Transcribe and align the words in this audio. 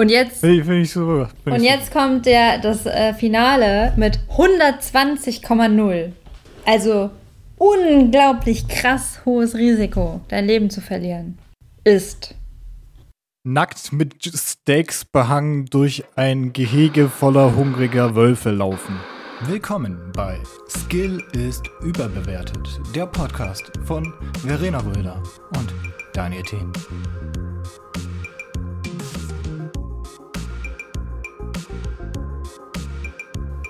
Und 0.00 0.08
jetzt, 0.08 0.40
Finde 0.40 0.56
ich, 0.56 0.64
find 0.64 0.86
ich. 0.86 0.92
Find 0.92 1.28
und 1.44 1.62
jetzt 1.62 1.92
kommt 1.92 2.24
der, 2.24 2.58
das 2.58 2.86
äh, 2.86 3.12
Finale 3.12 3.92
mit 3.98 4.18
120,0. 4.34 6.12
Also 6.64 7.10
unglaublich 7.58 8.66
krass 8.66 9.20
hohes 9.26 9.54
Risiko, 9.54 10.22
dein 10.28 10.46
Leben 10.46 10.70
zu 10.70 10.80
verlieren. 10.80 11.36
Ist. 11.84 12.34
Nackt 13.46 13.92
mit 13.92 14.14
Steaks 14.24 15.04
behangen 15.04 15.66
durch 15.66 16.04
ein 16.16 16.54
Gehege 16.54 17.10
voller 17.10 17.54
hungriger 17.54 18.14
Wölfe 18.14 18.52
laufen. 18.52 18.98
Willkommen 19.48 19.98
bei 20.14 20.38
Skill 20.70 21.22
ist 21.34 21.64
überbewertet. 21.82 22.80
Der 22.94 23.04
Podcast 23.04 23.70
von 23.84 24.14
Verena 24.46 24.78
Röder 24.78 25.22
und 25.58 25.74
Daniel 26.14 26.42
Thien. 26.44 26.72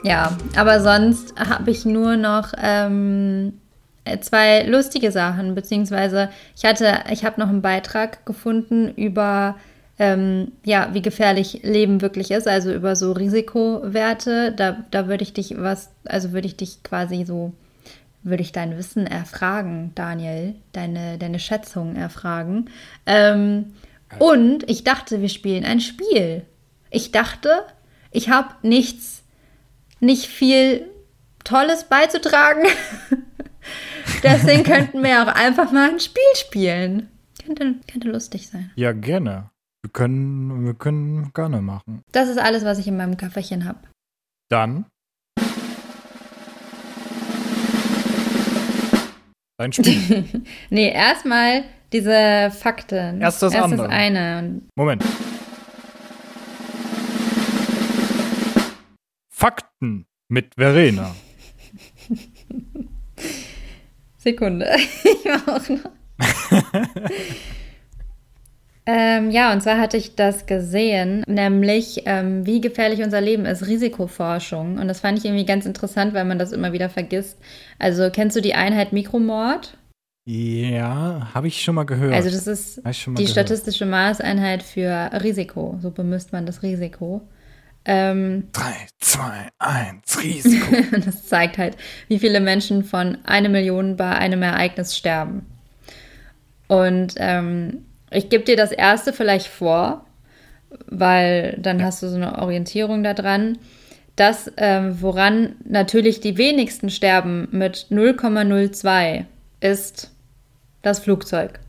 Ja, 0.02 0.36
aber 0.56 0.80
sonst 0.80 1.34
habe 1.38 1.70
ich 1.70 1.84
nur 1.84 2.16
noch 2.16 2.52
ähm, 2.56 3.52
zwei 4.20 4.62
lustige 4.62 5.12
Sachen, 5.12 5.54
beziehungsweise 5.54 6.30
ich 6.56 6.64
hatte, 6.64 7.00
ich 7.10 7.24
habe 7.24 7.40
noch 7.40 7.48
einen 7.48 7.62
Beitrag 7.62 8.24
gefunden 8.24 8.94
über 8.94 9.56
ähm, 10.00 10.52
ja, 10.64 10.88
wie 10.94 11.02
gefährlich 11.02 11.60
Leben 11.62 12.00
wirklich 12.00 12.30
ist, 12.30 12.48
also 12.48 12.72
über 12.72 12.96
so 12.96 13.12
Risikowerte. 13.12 14.50
Da, 14.52 14.84
da 14.90 15.06
würde 15.08 15.22
ich 15.22 15.34
dich 15.34 15.54
was, 15.58 15.90
also 16.06 16.32
würde 16.32 16.46
ich 16.46 16.56
dich 16.56 16.82
quasi 16.82 17.24
so, 17.26 17.52
würde 18.22 18.42
ich 18.42 18.50
dein 18.50 18.78
Wissen 18.78 19.06
erfragen, 19.06 19.92
Daniel, 19.94 20.54
deine, 20.72 21.18
deine 21.18 21.38
Schätzung 21.38 21.96
erfragen. 21.96 22.70
Ähm, 23.04 23.74
und 24.18 24.68
ich 24.70 24.84
dachte, 24.84 25.20
wir 25.20 25.28
spielen 25.28 25.66
ein 25.66 25.80
Spiel. 25.80 26.46
Ich 26.90 27.12
dachte, 27.12 27.50
ich 28.10 28.30
habe 28.30 28.54
nichts, 28.62 29.19
nicht 30.00 30.26
viel 30.26 30.90
Tolles 31.44 31.84
beizutragen. 31.84 32.64
Deswegen 34.22 34.64
könnten 34.64 35.02
wir 35.02 35.22
auch 35.22 35.34
einfach 35.34 35.70
mal 35.72 35.90
ein 35.90 36.00
Spiel 36.00 36.22
spielen. 36.34 37.08
Könnte, 37.44 37.76
könnte 37.90 38.08
lustig 38.08 38.48
sein. 38.48 38.70
Ja, 38.76 38.92
gerne. 38.92 39.50
Wir 39.82 39.90
können, 39.92 40.64
wir 40.64 40.74
können 40.74 41.32
gerne 41.32 41.62
machen. 41.62 42.02
Das 42.12 42.28
ist 42.28 42.38
alles, 42.38 42.64
was 42.64 42.78
ich 42.78 42.86
in 42.86 42.96
meinem 42.96 43.16
Köfferchen 43.16 43.64
habe. 43.64 43.78
Dann. 44.50 44.86
Dein 49.58 49.72
Spiel. 49.72 50.42
nee, 50.70 50.90
erstmal 50.92 51.64
diese 51.92 52.50
Fakten. 52.50 53.20
Erst 53.20 53.42
das 53.42 53.54
Erst 53.54 53.64
andere. 53.64 53.88
das 53.88 53.96
eine. 53.96 54.60
Moment. 54.76 55.04
Fakten 59.40 60.04
mit 60.28 60.54
Verena. 60.58 61.16
Sekunde. 64.18 64.66
ich 64.76 65.24
mach 65.24 65.48
auch 65.48 65.66
noch. 65.66 65.90
ähm, 68.86 69.30
ja, 69.30 69.50
und 69.54 69.62
zwar 69.62 69.78
hatte 69.78 69.96
ich 69.96 70.14
das 70.14 70.44
gesehen, 70.44 71.24
nämlich 71.26 72.02
ähm, 72.04 72.44
wie 72.44 72.60
gefährlich 72.60 73.02
unser 73.02 73.22
Leben 73.22 73.46
ist, 73.46 73.66
Risikoforschung. 73.66 74.76
Und 74.76 74.88
das 74.88 75.00
fand 75.00 75.16
ich 75.18 75.24
irgendwie 75.24 75.46
ganz 75.46 75.64
interessant, 75.64 76.12
weil 76.12 76.26
man 76.26 76.38
das 76.38 76.52
immer 76.52 76.74
wieder 76.74 76.90
vergisst. 76.90 77.38
Also 77.78 78.10
kennst 78.12 78.36
du 78.36 78.42
die 78.42 78.54
Einheit 78.54 78.92
Mikromord? 78.92 79.78
Ja, 80.26 81.30
habe 81.32 81.48
ich 81.48 81.62
schon 81.62 81.76
mal 81.76 81.84
gehört. 81.84 82.12
Also 82.12 82.28
das 82.28 82.46
ist 82.46 82.76
die 82.76 82.82
gehört. 83.14 83.30
statistische 83.30 83.86
Maßeinheit 83.86 84.62
für 84.62 85.10
Risiko. 85.22 85.78
So 85.80 85.90
bemisst 85.90 86.34
man 86.34 86.44
das 86.44 86.62
Risiko. 86.62 87.22
Ähm, 87.84 88.48
3, 88.52 88.62
2, 88.98 89.48
1, 89.58 90.22
Risiko. 90.22 90.76
das 91.04 91.26
zeigt 91.26 91.58
halt, 91.58 91.76
wie 92.08 92.18
viele 92.18 92.40
Menschen 92.40 92.84
von 92.84 93.18
einer 93.24 93.48
Million 93.48 93.96
bei 93.96 94.10
einem 94.10 94.42
Ereignis 94.42 94.96
sterben. 94.96 95.46
Und 96.68 97.14
ähm, 97.16 97.86
ich 98.10 98.28
gebe 98.28 98.44
dir 98.44 98.56
das 98.56 98.72
erste 98.72 99.12
vielleicht 99.12 99.46
vor, 99.46 100.06
weil 100.86 101.56
dann 101.60 101.82
hast 101.82 102.02
du 102.02 102.08
so 102.08 102.16
eine 102.16 102.38
Orientierung 102.38 103.02
daran. 103.02 103.58
Das, 104.16 104.52
ähm, 104.56 105.00
woran 105.00 105.56
natürlich 105.64 106.20
die 106.20 106.36
wenigsten 106.36 106.90
sterben 106.90 107.48
mit 107.50 107.86
0,02, 107.90 109.24
ist 109.60 110.10
das 110.82 110.98
Flugzeug. 110.98 111.60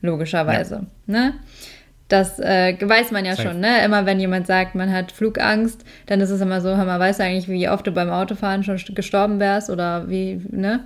Logischerweise. 0.00 0.86
Ne? 1.06 1.34
Das 2.08 2.38
äh, 2.38 2.76
weiß 2.80 3.10
man 3.10 3.24
ja 3.24 3.34
Safe. 3.34 3.48
schon, 3.48 3.60
ne? 3.60 3.84
Immer 3.84 4.06
wenn 4.06 4.20
jemand 4.20 4.46
sagt, 4.46 4.74
man 4.76 4.92
hat 4.92 5.10
Flugangst, 5.10 5.84
dann 6.06 6.20
ist 6.20 6.30
es 6.30 6.40
immer 6.40 6.60
so, 6.60 6.68
hör 6.76 6.84
mal, 6.84 7.00
weißt 7.00 7.18
du 7.18 7.24
eigentlich, 7.24 7.48
wie 7.48 7.68
oft 7.68 7.86
du 7.86 7.90
beim 7.90 8.10
Autofahren 8.10 8.62
schon 8.62 8.76
st- 8.76 8.94
gestorben 8.94 9.40
wärst 9.40 9.70
oder 9.70 10.08
wie, 10.08 10.40
ne? 10.50 10.84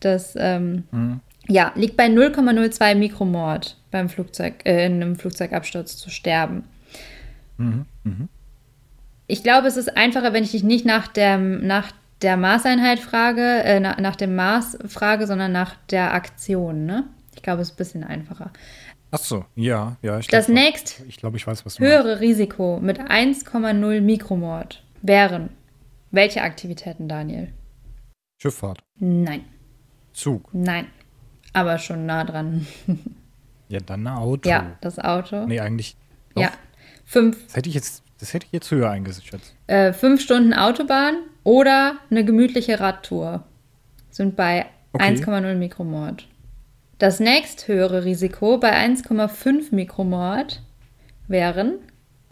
Das, 0.00 0.34
ähm, 0.38 0.84
Mhm. 0.90 1.20
ja, 1.48 1.72
liegt 1.74 1.96
bei 1.98 2.06
0,02 2.06 2.94
Mikromord 2.94 3.76
beim 3.90 4.08
Flugzeug, 4.08 4.54
äh, 4.64 4.86
in 4.86 4.94
einem 5.02 5.16
Flugzeugabsturz 5.16 5.96
zu 5.98 6.08
sterben. 6.08 6.64
Mhm. 7.58 7.84
Mhm. 8.04 8.28
Ich 9.26 9.42
glaube, 9.42 9.66
es 9.68 9.76
ist 9.76 9.96
einfacher, 9.98 10.32
wenn 10.32 10.44
ich 10.44 10.52
dich 10.52 10.64
nicht 10.64 10.86
nach 10.86 11.08
der, 11.08 11.36
nach 11.36 11.90
der 12.22 12.36
Maßeinheit 12.38 13.00
frage, 13.00 13.42
äh, 13.42 13.80
nach, 13.80 13.98
nach 13.98 14.16
dem 14.16 14.34
Maß 14.34 14.78
frage, 14.88 15.26
sondern 15.26 15.52
nach 15.52 15.74
der 15.90 16.14
Aktion, 16.14 16.86
ne? 16.86 17.04
Ich 17.36 17.42
glaube, 17.42 17.60
es 17.62 17.68
ist 17.68 17.74
ein 17.74 17.78
bisschen 17.78 18.04
einfacher. 18.04 18.50
Ach 19.10 19.18
so, 19.18 19.44
ja, 19.54 19.96
ja. 20.02 20.18
Ich 20.18 20.26
Das 20.28 20.46
glaub, 20.46 20.58
nächst 20.58 21.00
Ich 21.08 21.16
glaube, 21.16 21.36
ich 21.38 21.46
weiß, 21.46 21.64
was 21.64 21.76
du 21.76 21.82
meinst. 21.82 21.96
höhere 21.96 22.20
Risiko 22.20 22.78
mit 22.80 23.00
1,0 23.00 24.00
Mikromord 24.00 24.84
wären 25.02 25.50
welche 26.10 26.42
Aktivitäten, 26.42 27.08
Daniel? 27.08 27.52
Schifffahrt, 28.40 28.82
Nein, 28.96 29.44
Zug. 30.12 30.48
nein. 30.52 30.86
Aber 31.52 31.78
schon 31.78 32.06
nah 32.06 32.24
dran. 32.24 32.66
Ja, 33.70 33.80
dann 33.80 34.06
ein 34.06 34.14
Auto. 34.16 34.48
Ja, 34.48 34.78
das 34.80 34.98
Auto. 34.98 35.44
Nee, 35.44 35.60
eigentlich. 35.60 35.94
Doch. 36.34 36.40
ja. 36.40 36.50
Fünf, 37.04 37.44
Das 37.48 37.56
hätte 37.56 37.68
ich 37.68 37.74
jetzt, 37.74 38.02
das 38.18 38.32
hätte 38.32 38.46
ich 38.46 38.52
jetzt 38.52 38.70
höher 38.70 38.88
eingeschätzt. 38.88 39.54
äh, 39.66 39.92
fünf 39.92 40.22
Stunden 40.22 40.54
Autobahn 40.54 41.16
oder 41.44 41.98
eine 42.10 42.24
gemütliche 42.24 42.80
Radtour 42.80 43.44
sind 44.08 44.36
bei 44.36 44.64
Okay. 44.94 45.04
1,0 45.16 45.54
Mikromord. 45.56 46.26
Das 46.98 47.20
nächsthöhere 47.20 48.04
Risiko 48.04 48.58
bei 48.58 48.72
1,5 48.72 49.74
Mikromord 49.74 50.62
wären. 51.28 51.78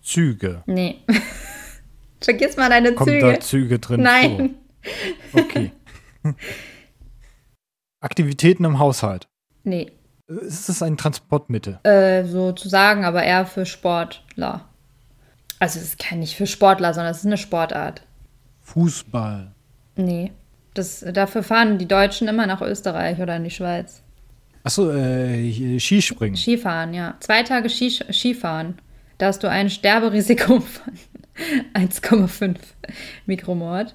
Züge. 0.03 0.63
Nee. 0.67 0.97
Vergiss 2.21 2.57
mal 2.57 2.69
deine 2.69 2.93
Kommen 2.95 3.21
Züge. 3.21 3.33
da 3.33 3.41
Züge 3.41 3.79
drin 3.79 4.03
Nein. 4.03 4.57
vor? 5.31 5.43
Okay. 5.43 5.73
Aktivitäten 8.01 8.65
im 8.65 8.79
Haushalt. 8.79 9.29
Nee. 9.63 9.93
Ist 10.27 10.69
es 10.69 10.83
ein 10.83 10.97
Transportmittel? 10.97 11.79
Äh, 11.85 12.25
sozusagen, 12.25 13.05
aber 13.05 13.23
eher 13.23 13.47
für 13.47 13.67
Sportler. 13.67 14.69
Also 15.61 15.79
es 15.79 15.87
ist 15.87 15.99
kein 15.99 16.19
nicht 16.19 16.37
für 16.37 16.47
Sportler, 16.47 16.93
sondern 16.93 17.13
es 17.13 17.19
ist 17.19 17.27
eine 17.27 17.37
Sportart. 17.37 18.03
Fußball. 18.63 19.53
Nee. 19.95 20.33
Das, 20.75 21.05
dafür 21.13 21.43
fahren 21.43 21.79
die 21.79 21.87
Deutschen 21.87 22.29
immer 22.29 22.47
nach 22.47 22.61
Österreich 22.61 23.21
oder 23.21 23.37
in 23.37 23.45
die 23.45 23.51
Schweiz. 23.51 24.03
Achso, 24.67 24.91
äh, 24.91 25.79
Skispringen. 25.79 26.37
Skifahren, 26.37 26.93
ja. 26.93 27.15
Zwei 27.21 27.43
Tage 27.43 27.69
Ski, 27.71 27.91
Skifahren. 27.91 28.75
Da 29.19 29.27
hast 29.27 29.43
du 29.43 29.49
ein 29.49 29.71
Sterberisiko 29.71 30.61
von 30.61 30.93
1,5 31.75 32.57
Mikromord. 33.27 33.95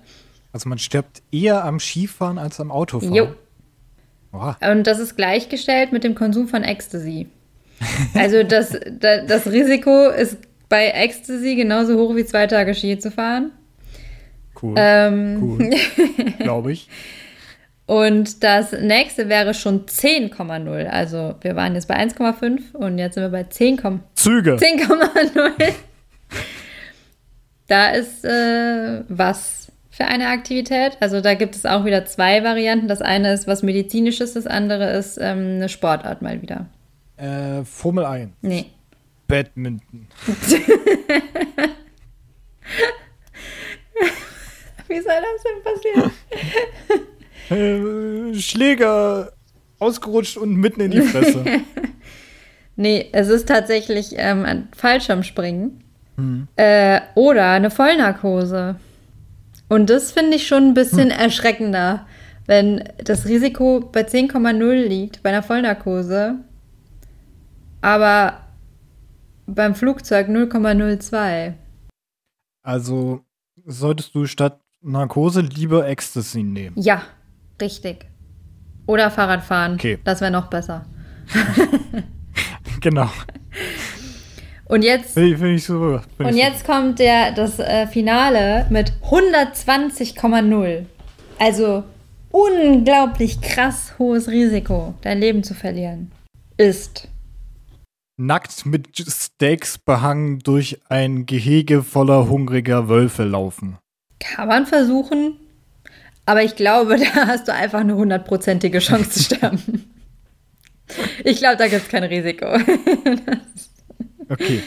Also 0.53 0.69
man 0.69 0.77
stirbt 0.79 1.21
eher 1.31 1.63
am 1.65 1.79
Skifahren 1.79 2.37
als 2.37 2.59
am 2.59 2.71
Autofahren. 2.71 3.13
Jo. 3.13 3.27
Oha. 4.33 4.57
Und 4.71 4.87
das 4.87 4.99
ist 4.99 5.17
gleichgestellt 5.17 5.91
mit 5.91 6.03
dem 6.03 6.15
Konsum 6.15 6.47
von 6.47 6.63
Ecstasy. 6.63 7.27
Also 8.13 8.43
das, 8.43 8.77
da- 8.99 9.23
das 9.25 9.47
Risiko 9.51 10.09
ist 10.09 10.37
bei 10.69 10.87
Ecstasy 10.89 11.55
genauso 11.55 11.97
hoch 11.97 12.15
wie 12.15 12.23
zwei 12.23 12.47
Tage 12.47 12.73
Ski 12.75 12.97
zu 12.99 13.11
fahren. 13.11 13.51
Cool. 14.61 14.75
Ähm, 14.77 15.39
cool. 15.41 15.69
Glaube 16.39 16.71
ich. 16.71 16.87
Und 17.91 18.41
das 18.41 18.71
nächste 18.71 19.27
wäre 19.27 19.53
schon 19.53 19.85
10,0. 19.85 20.85
Also 20.85 21.35
wir 21.41 21.57
waren 21.57 21.75
jetzt 21.75 21.89
bei 21.89 21.97
1,5 21.97 22.73
und 22.73 22.97
jetzt 22.97 23.15
sind 23.15 23.23
wir 23.23 23.29
bei 23.31 23.41
10,0. 23.41 23.99
Züge. 24.15 24.55
10,0. 24.55 25.73
Da 27.67 27.89
ist 27.89 28.23
äh, 28.23 29.03
was 29.09 29.73
für 29.89 30.05
eine 30.05 30.29
Aktivität. 30.29 30.95
Also 31.01 31.19
da 31.19 31.33
gibt 31.33 31.53
es 31.53 31.65
auch 31.65 31.83
wieder 31.83 32.05
zwei 32.05 32.45
Varianten. 32.45 32.87
Das 32.87 33.01
eine 33.01 33.33
ist 33.33 33.45
was 33.45 33.61
Medizinisches, 33.61 34.35
das 34.35 34.47
andere 34.47 34.91
ist 34.91 35.17
ähm, 35.17 35.55
eine 35.55 35.67
Sportart 35.67 36.21
mal 36.21 36.41
wieder. 36.41 36.67
Äh, 37.17 37.65
Formel 37.65 38.05
1. 38.05 38.31
Nee. 38.41 38.67
Badminton. 39.27 40.07
Wie 44.87 45.01
soll 45.01 45.03
das 45.03 45.43
denn 45.43 45.61
passieren? 45.61 46.11
Äh, 47.51 48.33
Schläger 48.35 49.33
ausgerutscht 49.79 50.37
und 50.37 50.55
mitten 50.55 50.81
in 50.81 50.91
die 50.91 51.01
Fresse. 51.01 51.43
Nee, 52.75 53.09
es 53.11 53.27
ist 53.27 53.47
tatsächlich 53.47 54.13
ähm, 54.15 54.43
ein 54.43 54.69
Fallschirmspringen 54.75 55.83
hm. 56.15 56.47
äh, 56.55 57.01
oder 57.15 57.51
eine 57.51 57.69
Vollnarkose. 57.69 58.77
Und 59.69 59.89
das 59.89 60.11
finde 60.11 60.37
ich 60.37 60.47
schon 60.47 60.69
ein 60.69 60.73
bisschen 60.73 61.11
hm. 61.11 61.19
erschreckender, 61.19 62.07
wenn 62.47 62.83
das 63.03 63.25
Risiko 63.25 63.81
bei 63.81 64.01
10,0 64.01 64.73
liegt 64.73 65.21
bei 65.21 65.29
einer 65.29 65.43
Vollnarkose, 65.43 66.39
aber 67.81 68.47
beim 69.45 69.75
Flugzeug 69.75 70.27
0,02. 70.27 71.53
Also 72.63 73.21
solltest 73.65 74.15
du 74.15 74.25
statt 74.25 74.59
Narkose 74.81 75.41
lieber 75.41 75.87
Ecstasy 75.87 76.41
nehmen. 76.41 76.75
Ja, 76.79 77.03
richtig. 77.61 78.05
Oder 78.87 79.11
Fahrradfahren. 79.11 79.75
Okay. 79.75 79.99
Das 80.03 80.21
wäre 80.21 80.31
noch 80.31 80.47
besser. 80.47 80.85
genau. 82.81 83.09
Und 84.65 84.83
jetzt, 84.83 85.13
find 85.13 85.33
ich, 85.33 85.37
find 85.37 85.57
ich 85.57 85.65
super. 85.65 86.03
Und 86.17 86.35
jetzt 86.35 86.61
super. 86.61 86.73
kommt 86.73 86.99
der, 86.99 87.31
das 87.33 87.59
äh, 87.59 87.87
Finale 87.87 88.65
mit 88.69 88.93
120,0. 89.09 90.85
Also 91.39 91.83
unglaublich 92.31 93.41
krass 93.41 93.93
hohes 93.99 94.29
Risiko, 94.29 94.93
dein 95.01 95.19
Leben 95.19 95.43
zu 95.43 95.53
verlieren. 95.53 96.11
Ist 96.57 97.09
nackt 98.21 98.65
mit 98.65 98.87
Steaks 98.97 99.77
behangen 99.77 100.39
durch 100.39 100.79
ein 100.89 101.25
Gehege 101.25 101.83
voller 101.83 102.29
hungriger 102.29 102.87
Wölfe 102.87 103.23
laufen. 103.23 103.77
Kann 104.19 104.47
man 104.47 104.67
versuchen, 104.67 105.37
aber 106.25 106.43
ich 106.43 106.55
glaube, 106.55 106.97
da 107.15 107.27
hast 107.27 107.47
du 107.47 107.53
einfach 107.53 107.79
eine 107.79 107.95
hundertprozentige 107.95 108.79
Chance 108.79 109.09
zu 109.09 109.23
sterben. 109.23 109.91
ich 111.23 111.37
glaube, 111.37 111.57
da 111.57 111.67
gibt 111.67 111.83
es 111.83 111.89
kein 111.89 112.03
Risiko. 112.03 112.45
okay. 114.29 114.63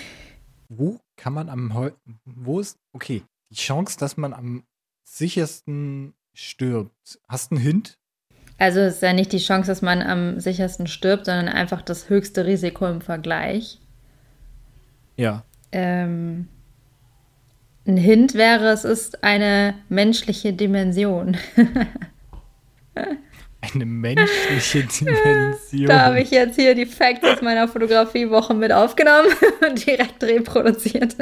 Wo 0.69 0.99
kann 1.17 1.33
man 1.33 1.49
am 1.49 1.93
wo 2.25 2.61
ist 2.61 2.79
okay, 2.93 3.23
die 3.51 3.57
Chance, 3.57 3.99
dass 3.99 4.17
man 4.17 4.33
am 4.33 4.65
sichersten 5.05 6.15
stirbt. 6.33 7.21
Hast 7.29 7.51
du 7.51 7.57
einen 7.57 7.65
Hint? 7.65 7.99
Also 8.59 8.81
es 8.81 8.97
ist 8.97 9.03
ja 9.03 9.13
nicht 9.13 9.33
die 9.33 9.39
Chance, 9.39 9.69
dass 9.69 9.83
man 9.83 10.01
am 10.03 10.41
sichersten 10.41 10.87
stirbt, 10.87 11.27
sondern 11.27 11.49
einfach 11.49 11.83
das 11.83 12.09
höchste 12.09 12.47
Risiko 12.47 12.87
im 12.87 13.01
Vergleich. 13.01 13.81
Ja. 15.17 15.45
Ähm, 15.73 16.49
ein 17.87 17.97
Hint 17.97 18.35
wäre, 18.35 18.69
es 18.69 18.85
ist 18.85 19.23
eine 19.23 19.75
menschliche 19.89 20.53
Dimension. 20.53 21.37
eine 22.95 23.87
menschliche 23.87 24.85
Dimension. 25.01 25.87
Da 25.87 26.07
habe 26.07 26.21
ich 26.21 26.31
jetzt 26.31 26.57
hier 26.57 26.75
die 26.75 26.87
Facts 26.87 27.25
aus 27.25 27.43
meiner 27.43 27.69
Fotografiewoche 27.69 28.55
mit 28.55 28.73
aufgenommen 28.73 29.29
und 29.69 29.87
direkt 29.87 30.23
reproduziert. 30.25 31.17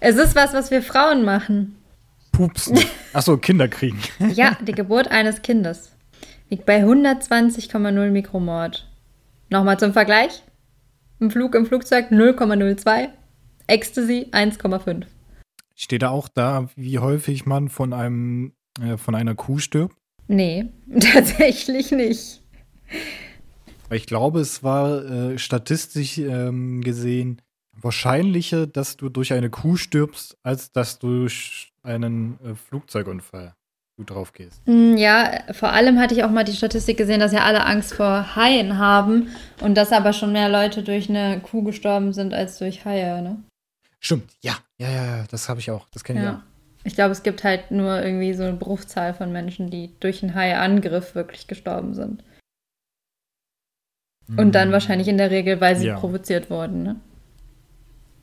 Es 0.00 0.16
ist 0.16 0.34
was, 0.34 0.52
was 0.52 0.70
wir 0.70 0.82
Frauen 0.82 1.24
machen. 1.24 1.76
Pupsen. 2.32 2.78
Achso, 3.12 3.36
Kinder 3.36 3.68
kriegen. 3.68 4.00
ja, 4.34 4.56
die 4.62 4.72
Geburt 4.72 5.08
eines 5.08 5.42
Kindes. 5.42 5.92
Liegt 6.48 6.64
bei 6.66 6.82
120,0 6.82 8.10
Mikromord. 8.10 8.88
Nochmal 9.50 9.78
zum 9.78 9.92
Vergleich. 9.92 10.42
Im 11.20 11.30
Flug 11.30 11.54
im 11.54 11.66
Flugzeug 11.66 12.10
0,02. 12.10 13.08
Ecstasy 13.66 14.28
1,5. 14.32 15.04
Steht 15.74 16.02
da 16.02 16.10
auch 16.10 16.28
da, 16.28 16.68
wie 16.76 16.98
häufig 16.98 17.46
man 17.46 17.68
von 17.68 17.92
einem 17.92 18.52
äh, 18.80 18.96
von 18.96 19.14
einer 19.14 19.34
Kuh 19.34 19.58
stirbt? 19.58 19.96
Nee, 20.28 20.66
tatsächlich 21.00 21.90
nicht. 21.92 22.42
Ich 23.90 24.06
glaube, 24.06 24.40
es 24.40 24.62
war 24.62 25.04
äh, 25.04 25.38
statistisch 25.38 26.18
ähm, 26.18 26.80
gesehen 26.80 27.42
wahrscheinlicher, 27.80 28.66
dass 28.66 28.96
du 28.96 29.08
durch 29.08 29.32
eine 29.32 29.50
Kuh 29.50 29.76
stirbst, 29.76 30.36
als 30.42 30.72
dass 30.72 30.98
du 30.98 31.20
durch 31.20 31.72
einen 31.82 32.38
äh, 32.44 32.54
Flugzeugunfall 32.54 33.54
du 33.98 34.04
drauf 34.04 34.32
gehst. 34.32 34.62
Mm, 34.66 34.96
ja, 34.96 35.30
vor 35.52 35.70
allem 35.70 35.98
hatte 35.98 36.14
ich 36.14 36.24
auch 36.24 36.30
mal 36.30 36.44
die 36.44 36.56
Statistik 36.56 36.96
gesehen, 36.96 37.20
dass 37.20 37.32
ja 37.32 37.44
alle 37.44 37.64
Angst 37.66 37.94
vor 37.94 38.36
Haien 38.36 38.78
haben 38.78 39.28
und 39.60 39.74
dass 39.74 39.92
aber 39.92 40.12
schon 40.12 40.32
mehr 40.32 40.48
Leute 40.48 40.82
durch 40.82 41.10
eine 41.10 41.40
Kuh 41.40 41.62
gestorben 41.62 42.12
sind 42.12 42.32
als 42.32 42.58
durch 42.58 42.84
Haie, 42.84 43.20
ne? 43.22 43.42
Stimmt, 44.04 44.32
ja, 44.40 44.56
ja, 44.78 44.90
ja, 44.90 45.24
das 45.30 45.48
habe 45.48 45.60
ich 45.60 45.70
auch, 45.70 45.86
das 45.92 46.02
kenne 46.02 46.18
ich 46.18 46.26
ja. 46.26 46.34
auch. 46.34 46.40
Ich 46.84 46.96
glaube, 46.96 47.12
es 47.12 47.22
gibt 47.22 47.44
halt 47.44 47.70
nur 47.70 48.02
irgendwie 48.02 48.34
so 48.34 48.42
eine 48.42 48.54
Bruchzahl 48.54 49.14
von 49.14 49.30
Menschen, 49.30 49.70
die 49.70 49.92
durch 50.00 50.24
einen 50.24 50.34
Haiangriff 50.34 51.14
wirklich 51.14 51.46
gestorben 51.46 51.94
sind. 51.94 52.24
Und 54.36 54.56
dann 54.56 54.70
mm. 54.70 54.72
wahrscheinlich 54.72 55.06
in 55.06 55.18
der 55.18 55.30
Regel, 55.30 55.60
weil 55.60 55.76
sie 55.76 55.86
ja. 55.86 55.96
provoziert 55.98 56.50
wurden, 56.50 56.82
ne? 56.82 56.96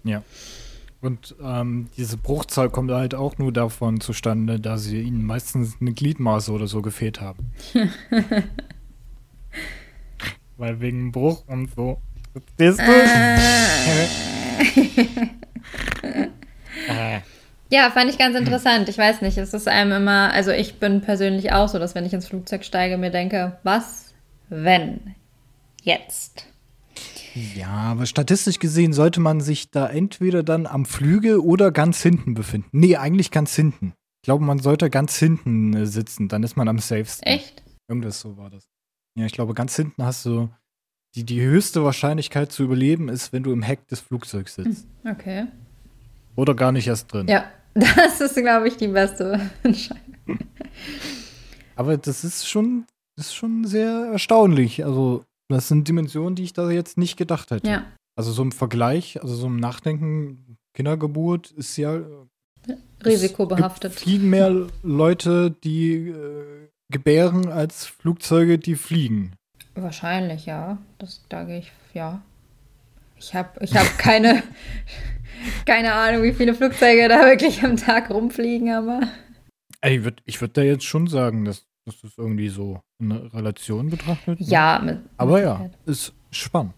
Ja. 0.04 0.22
Und 1.02 1.34
ähm, 1.42 1.88
diese 1.96 2.18
Bruchzahl 2.18 2.70
kommt 2.70 2.92
halt 2.92 3.16
auch 3.16 3.38
nur 3.38 3.54
davon 3.54 4.02
zustande, 4.02 4.60
dass 4.60 4.84
sie 4.84 5.02
ihnen 5.02 5.24
meistens 5.24 5.78
eine 5.80 5.94
Gliedmaße 5.94 6.52
oder 6.52 6.68
so 6.68 6.82
gefehlt 6.82 7.22
haben. 7.22 7.54
Weil 10.58 10.82
wegen 10.82 11.14
Bruch 11.14 11.48
und 11.48 11.74
so. 11.74 12.02
Verstehst 12.34 12.80
du? 12.80 12.84
Äh. 16.88 17.20
ja, 17.70 17.90
fand 17.92 18.10
ich 18.10 18.18
ganz 18.18 18.38
interessant. 18.38 18.90
Ich 18.90 18.98
weiß 18.98 19.22
nicht, 19.22 19.38
es 19.38 19.54
ist 19.54 19.68
einem 19.68 19.92
immer, 19.92 20.32
also 20.32 20.52
ich 20.52 20.80
bin 20.80 21.02
persönlich 21.02 21.52
auch 21.52 21.68
so, 21.68 21.80
dass 21.80 21.96
wenn 21.96 22.06
ich 22.06 22.14
ins 22.14 22.28
Flugzeug 22.28 22.64
steige, 22.64 22.98
mir 22.98 23.12
denke, 23.12 23.58
was, 23.64 24.14
wenn, 24.50 25.16
jetzt? 25.82 26.46
Ja, 27.56 27.70
aber 27.70 28.06
statistisch 28.06 28.60
gesehen 28.60 28.94
sollte 28.94 29.20
man 29.20 29.42
sich 29.42 29.72
da 29.72 29.88
entweder 29.88 30.44
dann 30.44 30.66
am 30.66 30.86
Flügel 30.86 31.38
oder 31.38 31.72
ganz 31.72 32.02
hinten 32.02 32.34
befinden. 32.34 32.70
Nee, 32.72 32.98
eigentlich 32.98 33.32
ganz 33.32 33.56
hinten. 33.56 33.94
Ich 34.22 34.26
glaube, 34.26 34.44
man 34.44 34.60
sollte 34.60 34.90
ganz 34.90 35.18
hinten 35.18 35.74
äh, 35.74 35.86
sitzen, 35.86 36.28
dann 36.28 36.44
ist 36.44 36.58
man 36.58 36.68
am 36.68 36.80
safesten. 36.80 37.26
Echt? 37.26 37.64
Irgendwas 37.88 38.20
so 38.20 38.38
war 38.38 38.50
das. 38.50 38.68
Ja, 39.16 39.26
ich 39.26 39.32
glaube, 39.32 39.54
ganz 39.54 39.76
hinten 39.76 40.04
hast 40.04 40.26
du 40.26 40.50
die, 41.16 41.24
die 41.24 41.42
höchste 41.42 41.84
Wahrscheinlichkeit 41.84 42.52
zu 42.52 42.64
überleben 42.64 43.10
ist, 43.10 43.34
wenn 43.34 43.44
du 43.44 43.52
im 43.52 43.62
Heck 43.62 43.88
des 43.88 44.00
Flugzeugs 44.00 44.56
sitzt. 44.56 44.88
Hm, 45.04 45.12
okay. 45.12 45.48
Oder 46.36 46.56
gar 46.56 46.72
nicht 46.72 46.88
erst 46.88 47.12
drin. 47.12 47.28
Ja, 47.28 47.46
das 47.74 48.22
ist, 48.22 48.36
glaube 48.36 48.68
ich, 48.68 48.78
die 48.78 48.88
beste 48.88 49.40
Entscheidung. 49.64 50.40
Aber 51.76 51.98
das 51.98 52.24
ist 52.24 52.48
schon, 52.48 52.86
das 53.16 53.28
ist 53.28 53.36
schon 53.36 53.66
sehr 53.66 54.10
erstaunlich. 54.12 54.86
Also, 54.86 55.24
das 55.50 55.68
sind 55.68 55.88
Dimensionen, 55.88 56.36
die 56.36 56.44
ich 56.44 56.54
da 56.54 56.70
jetzt 56.70 56.98
nicht 56.98 57.18
gedacht 57.18 57.52
hätte. 57.52 57.68
Ja. 57.68 57.86
Also 58.16 58.32
so 58.32 58.42
im 58.42 58.52
Vergleich, 58.52 59.22
also 59.22 59.34
so 59.34 59.48
im 59.48 59.58
Nachdenken, 59.58 60.58
Kindergeburt 60.74 61.52
ist 61.52 61.78
ja 61.78 62.02
risikobehaftet. 63.04 63.94
Viel 63.94 64.20
mehr 64.20 64.68
Leute, 64.84 65.52
die 65.64 66.10
äh, 66.10 66.68
gebären, 66.92 67.50
als 67.50 67.86
Flugzeuge, 67.86 68.60
die 68.60 68.76
fliegen. 68.76 69.36
Wahrscheinlich, 69.82 70.46
ja. 70.46 70.78
Das 70.98 71.24
sage 71.30 71.58
ich, 71.58 71.72
ja. 71.94 72.22
Ich 73.18 73.34
habe 73.34 73.50
ich 73.64 73.76
hab 73.76 73.86
keine, 73.98 74.44
keine 75.66 75.94
Ahnung, 75.94 76.24
wie 76.24 76.34
viele 76.34 76.54
Flugzeuge 76.54 77.08
da 77.08 77.26
wirklich 77.26 77.64
am 77.64 77.78
Tag 77.78 78.10
rumfliegen, 78.10 78.72
aber. 78.72 79.02
Ich 79.84 80.04
würde 80.04 80.22
ich 80.26 80.42
würd 80.42 80.58
da 80.58 80.62
jetzt 80.62 80.84
schon 80.86 81.08
sagen, 81.08 81.46
dass 81.46 81.66
dass 81.86 82.02
das 82.02 82.18
irgendwie 82.18 82.50
so 82.50 82.82
in 83.00 83.12
Relation 83.12 83.90
betrachtet. 83.90 84.40
Ja, 84.42 84.80
mit, 84.84 85.00
aber 85.18 85.42
ja, 85.42 85.70
ist 85.86 86.14
spannend. 86.30 86.74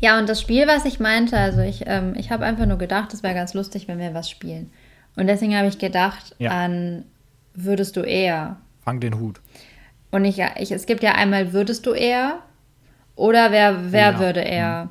Ja, 0.00 0.18
und 0.18 0.28
das 0.28 0.40
Spiel, 0.40 0.66
was 0.66 0.84
ich 0.84 0.98
meinte, 0.98 1.36
also 1.36 1.60
ich, 1.60 1.84
ähm, 1.86 2.14
ich 2.16 2.32
habe 2.32 2.44
einfach 2.44 2.66
nur 2.66 2.78
gedacht, 2.78 3.14
es 3.14 3.22
wäre 3.22 3.34
ganz 3.34 3.54
lustig, 3.54 3.86
wenn 3.86 3.98
wir 3.98 4.14
was 4.14 4.28
spielen. 4.28 4.72
Und 5.14 5.28
deswegen 5.28 5.56
habe 5.56 5.68
ich 5.68 5.78
gedacht 5.78 6.34
ja. 6.38 6.50
an 6.50 7.04
Würdest 7.54 7.96
du 7.96 8.00
eher. 8.00 8.58
Fang 8.84 9.00
den 9.00 9.18
Hut. 9.18 9.40
Und 10.10 10.24
ich, 10.24 10.38
ich, 10.38 10.72
es 10.72 10.86
gibt 10.86 11.02
ja 11.02 11.12
einmal 11.12 11.52
Würdest 11.52 11.86
du 11.86 11.92
eher 11.92 12.40
oder 13.16 13.52
Wer, 13.52 13.92
wer 13.92 14.12
ja. 14.12 14.18
würde 14.18 14.40
eher. 14.40 14.84
Mhm. 14.84 14.90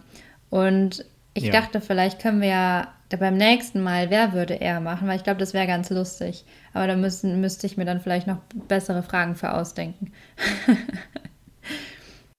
Und 0.49 1.05
ich 1.33 1.45
ja. 1.45 1.51
dachte, 1.51 1.81
vielleicht 1.81 2.21
können 2.21 2.41
wir 2.41 2.47
ja 2.47 2.93
beim 3.17 3.37
nächsten 3.37 3.81
Mal, 3.81 4.09
wer 4.09 4.33
würde 4.33 4.61
er 4.61 4.79
machen, 4.79 5.07
weil 5.07 5.17
ich 5.17 5.23
glaube, 5.23 5.39
das 5.39 5.53
wäre 5.53 5.67
ganz 5.67 5.89
lustig. 5.89 6.45
Aber 6.73 6.85
da 6.87 6.95
müssen, 6.95 7.41
müsste 7.41 7.65
ich 7.65 7.77
mir 7.77 7.85
dann 7.85 8.01
vielleicht 8.01 8.27
noch 8.27 8.37
bessere 8.67 9.03
Fragen 9.03 9.35
für 9.35 9.53
ausdenken. 9.53 10.11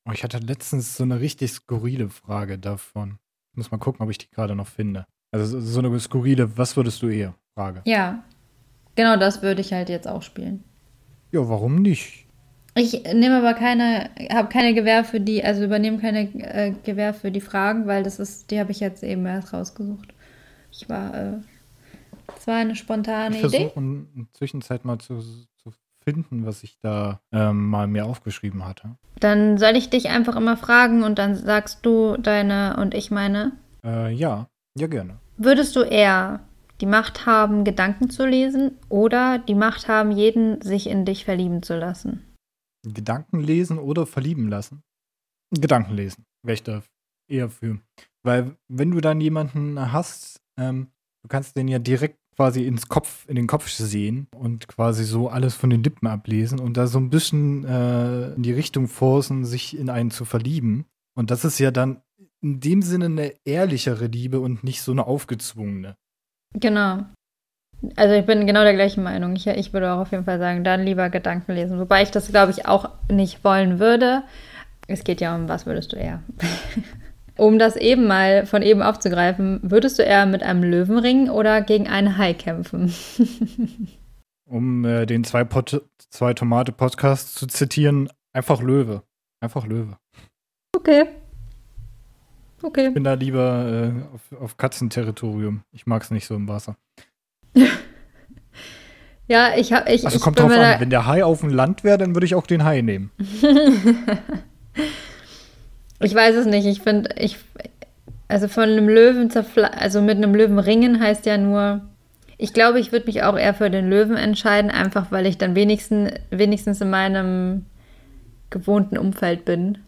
oh, 0.08 0.12
ich 0.12 0.22
hatte 0.22 0.38
letztens 0.38 0.96
so 0.96 1.02
eine 1.02 1.20
richtig 1.20 1.50
skurrile 1.52 2.08
Frage 2.08 2.58
davon. 2.58 3.18
Ich 3.52 3.56
muss 3.56 3.70
mal 3.70 3.78
gucken, 3.78 4.04
ob 4.04 4.10
ich 4.10 4.18
die 4.18 4.30
gerade 4.30 4.54
noch 4.54 4.68
finde. 4.68 5.06
Also 5.32 5.60
so 5.60 5.78
eine 5.80 5.98
skurrile, 5.98 6.56
was 6.56 6.76
würdest 6.76 7.02
du 7.02 7.08
eher? 7.08 7.34
Frage. 7.54 7.82
Ja, 7.84 8.22
genau 8.94 9.16
das 9.16 9.42
würde 9.42 9.60
ich 9.60 9.72
halt 9.72 9.88
jetzt 9.88 10.06
auch 10.06 10.22
spielen. 10.22 10.64
Ja, 11.32 11.48
warum 11.48 11.76
nicht? 11.82 12.26
Ich 12.74 13.02
nehme 13.12 13.38
aber 13.38 13.54
keine, 13.54 14.10
habe 14.32 14.48
keine 14.48 14.74
Gewähr 14.74 15.04
für 15.04 15.20
die, 15.20 15.42
also 15.42 15.64
übernehme 15.64 15.98
keine 15.98 16.32
äh, 16.34 16.72
Gewähr 16.84 17.12
für 17.14 17.30
die 17.30 17.40
Fragen, 17.40 17.86
weil 17.86 18.02
das 18.02 18.18
ist, 18.20 18.50
die 18.50 18.60
habe 18.60 18.70
ich 18.70 18.80
jetzt 18.80 19.02
eben 19.02 19.26
erst 19.26 19.52
rausgesucht. 19.52 20.14
Ich 20.70 20.88
war, 20.88 21.14
äh, 21.14 21.32
es 22.36 22.46
war 22.46 22.56
eine 22.56 22.76
spontane 22.76 23.36
ich 23.36 23.44
Idee. 23.44 23.56
Ich 23.56 23.62
versuche 23.62 23.80
in 23.80 24.08
der 24.14 24.32
Zwischenzeit 24.32 24.84
mal 24.84 24.98
zu, 24.98 25.20
zu 25.20 25.72
finden, 26.04 26.46
was 26.46 26.62
ich 26.62 26.78
da 26.80 27.20
ähm, 27.32 27.66
mal 27.66 27.88
mir 27.88 28.06
aufgeschrieben 28.06 28.64
hatte. 28.64 28.96
Dann 29.18 29.58
soll 29.58 29.76
ich 29.76 29.90
dich 29.90 30.08
einfach 30.08 30.36
immer 30.36 30.56
fragen 30.56 31.02
und 31.02 31.18
dann 31.18 31.34
sagst 31.34 31.84
du 31.84 32.16
deine 32.16 32.76
und 32.80 32.94
ich 32.94 33.10
meine? 33.10 33.52
Äh, 33.84 34.12
ja, 34.12 34.48
ja 34.76 34.86
gerne. 34.86 35.18
Würdest 35.36 35.74
du 35.74 35.80
eher 35.80 36.40
die 36.80 36.86
Macht 36.86 37.26
haben, 37.26 37.64
Gedanken 37.64 38.10
zu 38.10 38.24
lesen 38.24 38.72
oder 38.88 39.38
die 39.38 39.54
Macht 39.54 39.88
haben, 39.88 40.12
jeden 40.12 40.62
sich 40.62 40.88
in 40.88 41.04
dich 41.04 41.24
verlieben 41.24 41.62
zu 41.62 41.76
lassen? 41.76 42.24
Gedanken 42.82 43.40
lesen 43.40 43.78
oder 43.78 44.06
verlieben 44.06 44.48
lassen? 44.48 44.82
Gedanken 45.50 45.94
lesen, 45.94 46.24
wäre 46.42 46.54
ich 46.54 46.62
da 46.62 46.82
eher 47.28 47.50
für. 47.50 47.80
Weil 48.22 48.56
wenn 48.68 48.90
du 48.90 49.00
dann 49.00 49.20
jemanden 49.20 49.92
hast, 49.92 50.40
ähm, 50.58 50.88
du 51.22 51.28
kannst 51.28 51.56
den 51.56 51.68
ja 51.68 51.78
direkt 51.78 52.18
quasi 52.36 52.66
ins 52.66 52.88
Kopf, 52.88 53.28
in 53.28 53.36
den 53.36 53.46
Kopf 53.46 53.68
sehen 53.68 54.28
und 54.34 54.68
quasi 54.68 55.04
so 55.04 55.28
alles 55.28 55.54
von 55.54 55.70
den 55.70 55.82
Lippen 55.82 56.06
ablesen 56.06 56.58
und 56.58 56.76
da 56.76 56.86
so 56.86 56.98
ein 56.98 57.10
bisschen 57.10 57.64
äh, 57.64 58.32
in 58.32 58.42
die 58.42 58.52
Richtung 58.52 58.88
forcen, 58.88 59.44
sich 59.44 59.76
in 59.76 59.90
einen 59.90 60.10
zu 60.10 60.24
verlieben. 60.24 60.86
Und 61.14 61.30
das 61.30 61.44
ist 61.44 61.58
ja 61.58 61.70
dann 61.70 62.02
in 62.40 62.60
dem 62.60 62.82
Sinne 62.82 63.06
eine 63.06 63.34
ehrlichere 63.44 64.06
Liebe 64.06 64.40
und 64.40 64.64
nicht 64.64 64.82
so 64.82 64.92
eine 64.92 65.06
aufgezwungene. 65.06 65.96
Genau. 66.54 67.06
Also 67.96 68.14
ich 68.14 68.26
bin 68.26 68.46
genau 68.46 68.62
der 68.62 68.74
gleichen 68.74 69.02
Meinung. 69.02 69.34
Ich, 69.36 69.46
ich 69.46 69.72
würde 69.72 69.92
auch 69.92 70.00
auf 70.00 70.12
jeden 70.12 70.24
Fall 70.24 70.38
sagen, 70.38 70.64
dann 70.64 70.84
lieber 70.84 71.08
Gedanken 71.08 71.52
lesen. 71.52 71.78
Wobei 71.78 72.02
ich 72.02 72.10
das, 72.10 72.28
glaube 72.28 72.52
ich, 72.52 72.66
auch 72.66 72.88
nicht 73.10 73.42
wollen 73.44 73.78
würde. 73.78 74.22
Es 74.86 75.04
geht 75.04 75.20
ja 75.20 75.34
um, 75.34 75.48
was 75.48 75.66
würdest 75.66 75.92
du 75.92 75.96
eher? 75.96 76.22
um 77.36 77.58
das 77.58 77.76
eben 77.76 78.06
mal 78.06 78.44
von 78.44 78.62
eben 78.62 78.82
aufzugreifen, 78.82 79.60
würdest 79.62 79.98
du 79.98 80.02
eher 80.02 80.26
mit 80.26 80.42
einem 80.42 80.62
Löwen 80.62 80.98
ringen 80.98 81.30
oder 81.30 81.62
gegen 81.62 81.88
einen 81.88 82.18
Hai 82.18 82.34
kämpfen? 82.34 82.92
um 84.44 84.84
äh, 84.84 85.06
den 85.06 85.24
zwei, 85.24 85.44
Pot 85.44 85.82
zwei 86.10 86.34
zu 86.34 87.46
zitieren, 87.46 88.10
einfach 88.32 88.60
Löwe. 88.60 89.02
Einfach 89.40 89.66
Löwe. 89.66 89.96
Okay. 90.76 91.06
Okay. 92.62 92.88
Ich 92.88 92.94
bin 92.94 93.04
da 93.04 93.14
lieber 93.14 93.94
äh, 93.94 94.14
auf, 94.14 94.42
auf 94.42 94.56
Katzenterritorium. 94.58 95.62
Ich 95.72 95.86
mag 95.86 96.02
es 96.02 96.10
nicht 96.10 96.26
so 96.26 96.34
im 96.34 96.46
Wasser. 96.46 96.76
Ja, 99.26 99.56
ich 99.56 99.72
habe 99.72 99.90
ich. 99.92 100.04
Also 100.04 100.16
ich 100.16 100.22
kommt 100.22 100.38
drauf 100.38 100.50
an, 100.50 100.80
wenn 100.80 100.90
der 100.90 101.06
Hai 101.06 101.24
auf 101.24 101.40
dem 101.40 101.50
Land 101.50 101.84
wäre, 101.84 101.98
dann 101.98 102.14
würde 102.14 102.26
ich 102.26 102.34
auch 102.34 102.46
den 102.46 102.64
Hai 102.64 102.82
nehmen. 102.82 103.10
ich 106.00 106.14
weiß 106.14 106.36
es 106.36 106.46
nicht. 106.46 106.66
Ich 106.66 106.80
finde, 106.80 107.10
ich. 107.16 107.38
Also 108.28 108.46
von 108.46 108.64
einem 108.64 108.88
Löwen 108.88 109.30
also 109.78 110.00
mit 110.02 110.16
einem 110.16 110.34
Löwen 110.34 110.58
ringen 110.58 111.00
heißt 111.00 111.26
ja 111.26 111.36
nur. 111.36 111.82
Ich 112.38 112.54
glaube, 112.54 112.80
ich 112.80 112.90
würde 112.90 113.06
mich 113.06 113.22
auch 113.22 113.36
eher 113.36 113.52
für 113.52 113.68
den 113.68 113.90
Löwen 113.90 114.16
entscheiden, 114.16 114.70
einfach 114.70 115.12
weil 115.12 115.26
ich 115.26 115.36
dann 115.36 115.54
wenigstens, 115.54 116.12
wenigstens 116.30 116.80
in 116.80 116.88
meinem 116.88 117.66
gewohnten 118.48 118.96
Umfeld 118.96 119.44
bin 119.44 119.78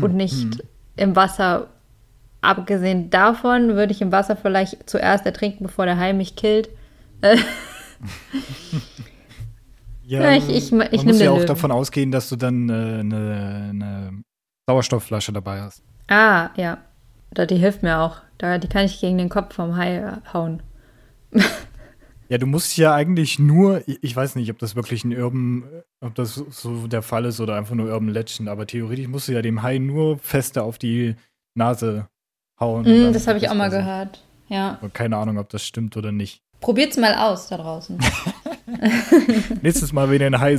und 0.00 0.14
nicht 0.14 0.54
hm. 0.54 0.60
im 0.96 1.16
Wasser 1.16 1.68
Abgesehen 2.44 3.08
davon 3.08 3.74
würde 3.74 3.92
ich 3.92 4.02
im 4.02 4.12
Wasser 4.12 4.36
vielleicht 4.36 4.88
zuerst 4.88 5.24
ertrinken, 5.24 5.64
bevor 5.64 5.86
der 5.86 5.98
Hai 5.98 6.12
mich 6.12 6.36
killt. 6.36 6.68
ja, 10.02 10.20
ja, 10.22 10.32
ich, 10.32 10.48
ich, 10.50 10.66
ich 10.66 10.72
man 10.72 10.88
muss 11.06 11.20
ja 11.20 11.30
auch 11.30 11.36
Löwen. 11.36 11.46
davon 11.46 11.70
ausgehen, 11.72 12.12
dass 12.12 12.28
du 12.28 12.36
dann 12.36 12.68
äh, 12.68 13.00
eine, 13.00 13.68
eine 13.70 14.22
Sauerstoffflasche 14.68 15.32
dabei 15.32 15.62
hast. 15.62 15.82
Ah, 16.08 16.50
ja. 16.56 16.78
Die 17.36 17.56
hilft 17.56 17.82
mir 17.82 17.98
auch. 17.98 18.18
die 18.40 18.68
kann 18.68 18.84
ich 18.84 19.00
gegen 19.00 19.16
den 19.16 19.30
Kopf 19.30 19.54
vom 19.54 19.76
Hai 19.76 19.96
äh, 19.96 20.12
hauen. 20.32 20.62
Ja, 22.30 22.38
du 22.38 22.46
musst 22.46 22.78
ja 22.78 22.94
eigentlich 22.94 23.38
nur, 23.38 23.82
ich 23.86 24.16
weiß 24.16 24.36
nicht, 24.36 24.50
ob 24.50 24.58
das 24.58 24.74
wirklich 24.74 25.04
ein 25.04 25.14
Urban, 25.14 25.64
ob 26.00 26.14
das 26.14 26.34
so 26.34 26.86
der 26.86 27.02
Fall 27.02 27.26
ist 27.26 27.38
oder 27.38 27.54
einfach 27.54 27.74
nur 27.74 27.92
Urban 27.92 28.08
Legend, 28.08 28.48
aber 28.48 28.66
theoretisch 28.66 29.08
musst 29.08 29.28
du 29.28 29.32
ja 29.32 29.42
dem 29.42 29.62
Hai 29.62 29.76
nur 29.76 30.18
fester 30.18 30.64
auf 30.64 30.78
die 30.78 31.16
Nase 31.54 32.08
hauen. 32.64 32.82
Mm, 32.84 33.12
das 33.12 33.26
habe 33.26 33.38
ich 33.38 33.48
auch 33.48 33.54
mal 33.54 33.70
gehört. 33.70 34.22
Ja. 34.48 34.78
keine 34.92 35.16
Ahnung, 35.16 35.38
ob 35.38 35.48
das 35.48 35.64
stimmt 35.66 35.96
oder 35.96 36.12
nicht. 36.12 36.42
Probiert's 36.60 36.96
mal 36.96 37.14
aus 37.14 37.48
da 37.48 37.56
draußen. 37.56 37.98
Nächstes 39.62 39.92
Mal, 39.92 40.10
wenn 40.10 40.20
ihr 40.20 40.26
einen 40.26 40.40
Hai 40.40 40.58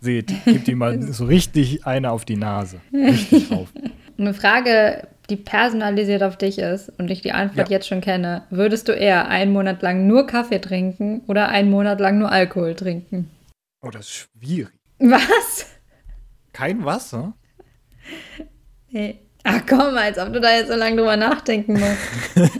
seht, 0.00 0.32
gebt 0.44 0.68
ihm 0.68 0.78
mal 0.78 1.00
so 1.02 1.24
richtig 1.24 1.86
eine 1.86 2.10
auf 2.10 2.24
die 2.24 2.36
Nase. 2.36 2.80
Richtig 2.92 3.48
drauf. 3.48 3.68
Eine 4.18 4.34
Frage, 4.34 5.06
die 5.30 5.36
personalisiert 5.36 6.24
auf 6.24 6.36
dich 6.36 6.58
ist 6.58 6.88
und 6.98 7.08
ich 7.08 7.22
die 7.22 7.30
Antwort 7.30 7.68
ja. 7.68 7.76
jetzt 7.76 7.86
schon 7.86 8.00
kenne. 8.00 8.42
Würdest 8.50 8.88
du 8.88 8.92
eher 8.92 9.28
einen 9.28 9.52
Monat 9.52 9.80
lang 9.80 10.08
nur 10.08 10.26
Kaffee 10.26 10.58
trinken 10.60 11.22
oder 11.28 11.50
einen 11.50 11.70
Monat 11.70 12.00
lang 12.00 12.18
nur 12.18 12.32
Alkohol 12.32 12.74
trinken? 12.74 13.30
Oh, 13.80 13.90
das 13.90 14.06
ist 14.06 14.10
schwierig. 14.10 14.74
Was? 14.98 15.66
Kein 16.52 16.84
Wasser? 16.84 17.34
Nee. 18.90 19.20
Ach 19.50 19.62
komm, 19.66 19.96
als 19.96 20.18
ob 20.18 20.32
du 20.32 20.40
da 20.40 20.54
jetzt 20.54 20.68
so 20.68 20.74
lange 20.74 20.96
drüber 20.96 21.16
nachdenken 21.16 21.80
musst. 21.80 21.96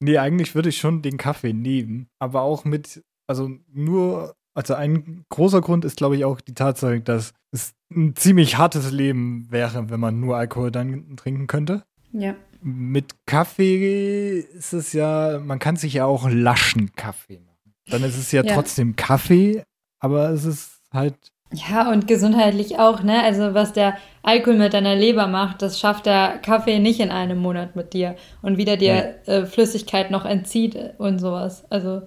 nee, 0.00 0.18
eigentlich 0.18 0.54
würde 0.54 0.68
ich 0.68 0.76
schon 0.76 1.00
den 1.00 1.16
Kaffee 1.16 1.54
nehmen, 1.54 2.08
aber 2.18 2.42
auch 2.42 2.66
mit, 2.66 3.02
also 3.26 3.50
nur, 3.72 4.36
also 4.54 4.74
ein 4.74 5.24
großer 5.30 5.62
Grund 5.62 5.86
ist, 5.86 5.96
glaube 5.96 6.16
ich, 6.16 6.26
auch 6.26 6.42
die 6.42 6.52
Tatsache, 6.52 7.00
dass 7.00 7.32
es 7.52 7.72
ein 7.90 8.14
ziemlich 8.16 8.58
hartes 8.58 8.90
Leben 8.90 9.50
wäre, 9.50 9.88
wenn 9.88 10.00
man 10.00 10.20
nur 10.20 10.36
Alkohol 10.36 10.70
dann 10.70 11.16
trinken 11.16 11.46
könnte. 11.46 11.84
Ja. 12.12 12.36
Mit 12.60 13.14
Kaffee 13.26 14.40
ist 14.40 14.74
es 14.74 14.92
ja, 14.92 15.40
man 15.42 15.58
kann 15.58 15.76
sich 15.76 15.94
ja 15.94 16.04
auch 16.04 16.28
laschen 16.28 16.92
Kaffee 16.92 17.40
machen. 17.40 17.74
Dann 17.86 18.02
ist 18.02 18.18
es 18.18 18.30
ja, 18.30 18.42
ja. 18.42 18.54
trotzdem 18.54 18.94
Kaffee, 18.96 19.62
aber 20.00 20.28
es 20.30 20.44
ist 20.44 20.82
halt 20.92 21.16
ja, 21.54 21.90
und 21.90 22.06
gesundheitlich 22.06 22.78
auch, 22.78 23.02
ne? 23.02 23.22
Also 23.22 23.54
was 23.54 23.72
der 23.72 23.96
Alkohol 24.22 24.58
mit 24.58 24.74
deiner 24.74 24.94
Leber 24.94 25.26
macht, 25.26 25.62
das 25.62 25.78
schafft 25.78 26.06
der 26.06 26.38
Kaffee 26.38 26.78
nicht 26.78 27.00
in 27.00 27.10
einem 27.10 27.38
Monat 27.38 27.76
mit 27.76 27.92
dir 27.92 28.16
und 28.42 28.58
wieder 28.58 28.76
dir 28.76 29.16
nee. 29.26 29.32
äh, 29.32 29.46
Flüssigkeit 29.46 30.10
noch 30.10 30.24
entzieht 30.24 30.76
und 30.98 31.18
sowas. 31.18 31.64
Also, 31.70 32.02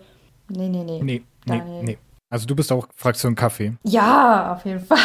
nee, 0.50 0.70
nee, 0.70 0.84
nee. 0.84 1.02
Nee, 1.02 1.24
nee, 1.46 1.62
nee. 1.84 1.98
Also 2.30 2.46
du 2.46 2.56
bist 2.56 2.72
auch 2.72 2.88
Fraktion 2.96 3.36
Kaffee? 3.36 3.78
Ja, 3.84 4.54
auf 4.54 4.66
jeden 4.66 4.82
Fall. 4.82 4.98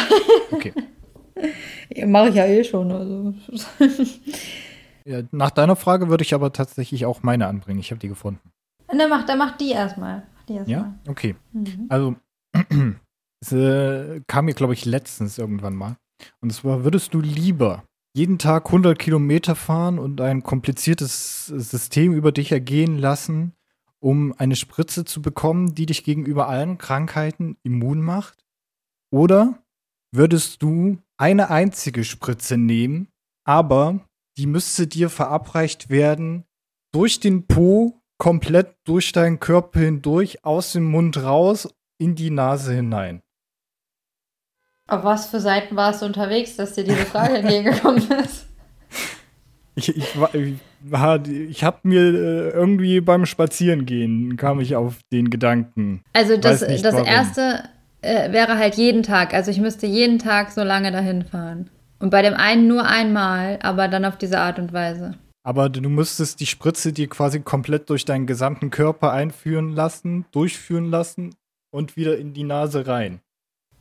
Okay. 0.51 0.73
Mache 2.05 2.29
ich 2.29 2.35
ja 2.35 2.45
eh 2.45 2.63
schon. 2.63 2.91
Also. 2.91 3.33
ja, 5.05 5.21
nach 5.31 5.51
deiner 5.51 5.75
Frage 5.75 6.09
würde 6.09 6.23
ich 6.23 6.33
aber 6.33 6.51
tatsächlich 6.51 7.05
auch 7.05 7.23
meine 7.23 7.47
anbringen. 7.47 7.79
Ich 7.79 7.91
habe 7.91 7.99
die 7.99 8.09
gefunden. 8.09 8.51
Dann 8.87 9.09
mach, 9.09 9.25
dann 9.25 9.37
mach 9.37 9.57
die 9.57 9.71
erstmal. 9.71 10.23
Erst 10.49 10.67
ja, 10.67 10.79
mal. 10.81 10.93
okay. 11.07 11.35
Mhm. 11.53 11.85
Also 11.87 12.15
Es 13.43 13.51
äh, 13.51 14.21
kam 14.25 14.45
mir, 14.45 14.53
glaube 14.53 14.71
ich, 14.71 14.85
letztens 14.85 15.37
irgendwann 15.37 15.75
mal. 15.75 15.97
Und 16.39 16.53
zwar, 16.53 16.85
würdest 16.85 17.13
du 17.13 17.19
lieber 17.19 17.83
jeden 18.15 18.39
Tag 18.39 18.67
100 18.67 18.97
Kilometer 18.97 19.55
fahren 19.55 19.99
und 19.99 20.21
ein 20.21 20.43
kompliziertes 20.43 21.47
System 21.47 22.13
über 22.13 22.31
dich 22.31 22.53
ergehen 22.53 22.97
lassen, 22.97 23.53
um 23.99 24.33
eine 24.37 24.55
Spritze 24.55 25.03
zu 25.03 25.21
bekommen, 25.21 25.75
die 25.75 25.85
dich 25.85 26.05
gegenüber 26.05 26.47
allen 26.47 26.77
Krankheiten 26.77 27.57
immun 27.63 28.01
macht? 28.01 28.45
Oder 29.11 29.61
würdest 30.13 30.63
du 30.63 30.99
eine 31.17 31.49
einzige 31.49 32.05
Spritze 32.05 32.55
nehmen, 32.55 33.09
aber 33.45 33.99
die 34.37 34.47
müsste 34.47 34.87
dir 34.87 35.09
verabreicht 35.09 35.89
werden 35.89 36.45
durch 36.93 37.19
den 37.19 37.45
Po, 37.45 37.99
komplett 38.17 38.77
durch 38.85 39.11
deinen 39.11 39.41
Körper 39.41 39.81
hindurch, 39.81 40.45
aus 40.45 40.71
dem 40.71 40.89
Mund 40.89 41.21
raus, 41.21 41.67
in 41.99 42.15
die 42.15 42.29
Nase 42.29 42.73
hinein? 42.73 43.21
Auf 44.87 45.03
was 45.03 45.27
für 45.27 45.39
Seiten 45.39 45.75
warst 45.75 46.01
du 46.01 46.05
unterwegs, 46.05 46.55
dass 46.55 46.73
dir 46.73 46.83
diese 46.83 47.05
Frage 47.05 47.37
entgegengekommen 47.37 48.03
ist? 48.23 48.47
Ich, 49.75 49.89
ich, 49.89 50.15
ich, 50.33 50.59
ich 51.49 51.63
habe 51.63 51.79
mir 51.83 52.01
äh, 52.01 52.49
irgendwie 52.49 53.01
beim 53.01 53.25
Spazierengehen 53.25 54.37
kam 54.37 54.59
ich 54.59 54.75
auf 54.75 54.97
den 55.11 55.29
Gedanken. 55.29 56.03
Also 56.13 56.37
das, 56.37 56.59
das 56.59 56.95
erste 56.95 57.63
äh, 58.01 58.31
wäre 58.31 58.57
halt 58.57 58.75
jeden 58.75 59.01
Tag. 59.01 59.33
Also 59.33 59.49
ich 59.49 59.59
müsste 59.59 59.87
jeden 59.87 60.19
Tag 60.19 60.51
so 60.51 60.63
lange 60.63 60.91
dahin 60.91 61.23
fahren. 61.23 61.69
Und 61.99 62.09
bei 62.09 62.21
dem 62.21 62.33
einen 62.33 62.67
nur 62.67 62.85
einmal, 62.85 63.59
aber 63.63 63.87
dann 63.87 64.05
auf 64.05 64.17
diese 64.17 64.39
Art 64.39 64.59
und 64.59 64.73
Weise. 64.73 65.17
Aber 65.45 65.69
du 65.69 65.89
müsstest 65.89 66.39
die 66.39 66.45
Spritze 66.45 66.93
dir 66.93 67.07
quasi 67.07 67.39
komplett 67.39 67.89
durch 67.89 68.05
deinen 68.05 68.27
gesamten 68.27 68.69
Körper 68.69 69.11
einführen 69.11 69.71
lassen, 69.71 70.25
durchführen 70.31 70.89
lassen 70.89 71.35
und 71.71 71.97
wieder 71.97 72.17
in 72.17 72.33
die 72.33 72.43
Nase 72.43 72.87
rein. 72.87 73.21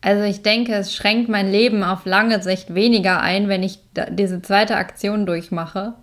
Also 0.02 0.24
ich 0.24 0.42
denke, 0.42 0.74
es 0.74 0.94
schränkt 0.94 1.28
mein 1.28 1.50
Leben 1.50 1.84
auf 1.84 2.04
lange 2.04 2.42
Sicht 2.42 2.74
weniger 2.74 3.20
ein, 3.20 3.48
wenn 3.48 3.62
ich 3.62 3.78
diese 4.10 4.42
zweite 4.42 4.76
Aktion 4.76 5.26
durchmache, 5.26 5.94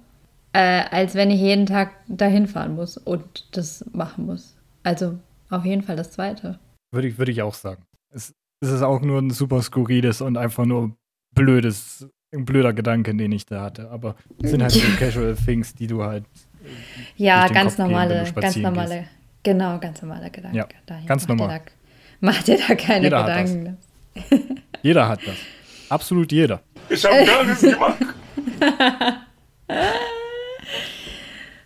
äh, 0.53 0.83
als 0.89 1.15
wenn 1.15 1.29
ich 1.29 1.41
jeden 1.41 1.65
Tag 1.65 1.91
dahin 2.07 2.47
fahren 2.47 2.75
muss 2.75 2.97
und 2.97 3.47
das 3.51 3.85
machen 3.91 4.25
muss. 4.25 4.55
Also 4.83 5.19
auf 5.49 5.65
jeden 5.65 5.83
Fall 5.83 5.97
das 5.97 6.11
zweite. 6.11 6.59
Würde 6.91 7.09
ich, 7.09 7.17
würde 7.17 7.33
ich 7.33 7.41
auch 7.41 7.53
sagen. 7.53 7.83
Es, 8.09 8.33
es 8.61 8.71
ist 8.71 8.81
auch 8.81 9.01
nur 9.01 9.19
ein 9.19 9.31
super 9.31 9.61
skurriles 9.61 10.21
und 10.21 10.37
einfach 10.37 10.65
nur 10.65 10.95
blödes, 11.35 12.07
ein 12.33 12.45
blöder 12.45 12.71
Gedanke, 12.71 13.13
den 13.13 13.33
ich 13.33 13.45
da 13.45 13.63
hatte. 13.63 13.91
Aber 13.91 14.15
es 14.41 14.51
sind 14.51 14.63
halt 14.63 14.71
so 14.71 14.79
Casual 14.97 15.35
Things, 15.35 15.75
die 15.75 15.87
du 15.87 16.03
halt. 16.03 16.23
Ja, 17.17 17.47
ganz 17.49 17.75
Kopf 17.75 17.79
normale, 17.79 18.23
gehen, 18.23 18.35
ganz 18.35 18.55
normale, 18.55 18.95
gehen. 18.95 19.07
genau, 19.43 19.77
ganz 19.79 20.01
normale 20.01 20.29
Gedanken. 20.31 20.57
Ja, 20.57 20.67
ganz 21.05 21.27
normal. 21.27 21.61
Mach 22.21 22.41
dir 22.43 22.57
da 22.65 22.75
keine 22.75 23.05
Jeder 23.05 23.21
Gedanken. 23.21 23.77
Jeder 24.81 25.07
hat 25.07 25.19
das. 25.25 25.35
Absolut 25.89 26.31
jeder. 26.31 26.61
Ich 26.89 27.03
habe 27.03 27.25
gar 27.25 27.43
nichts 27.43 27.61
gemacht. 27.61 27.97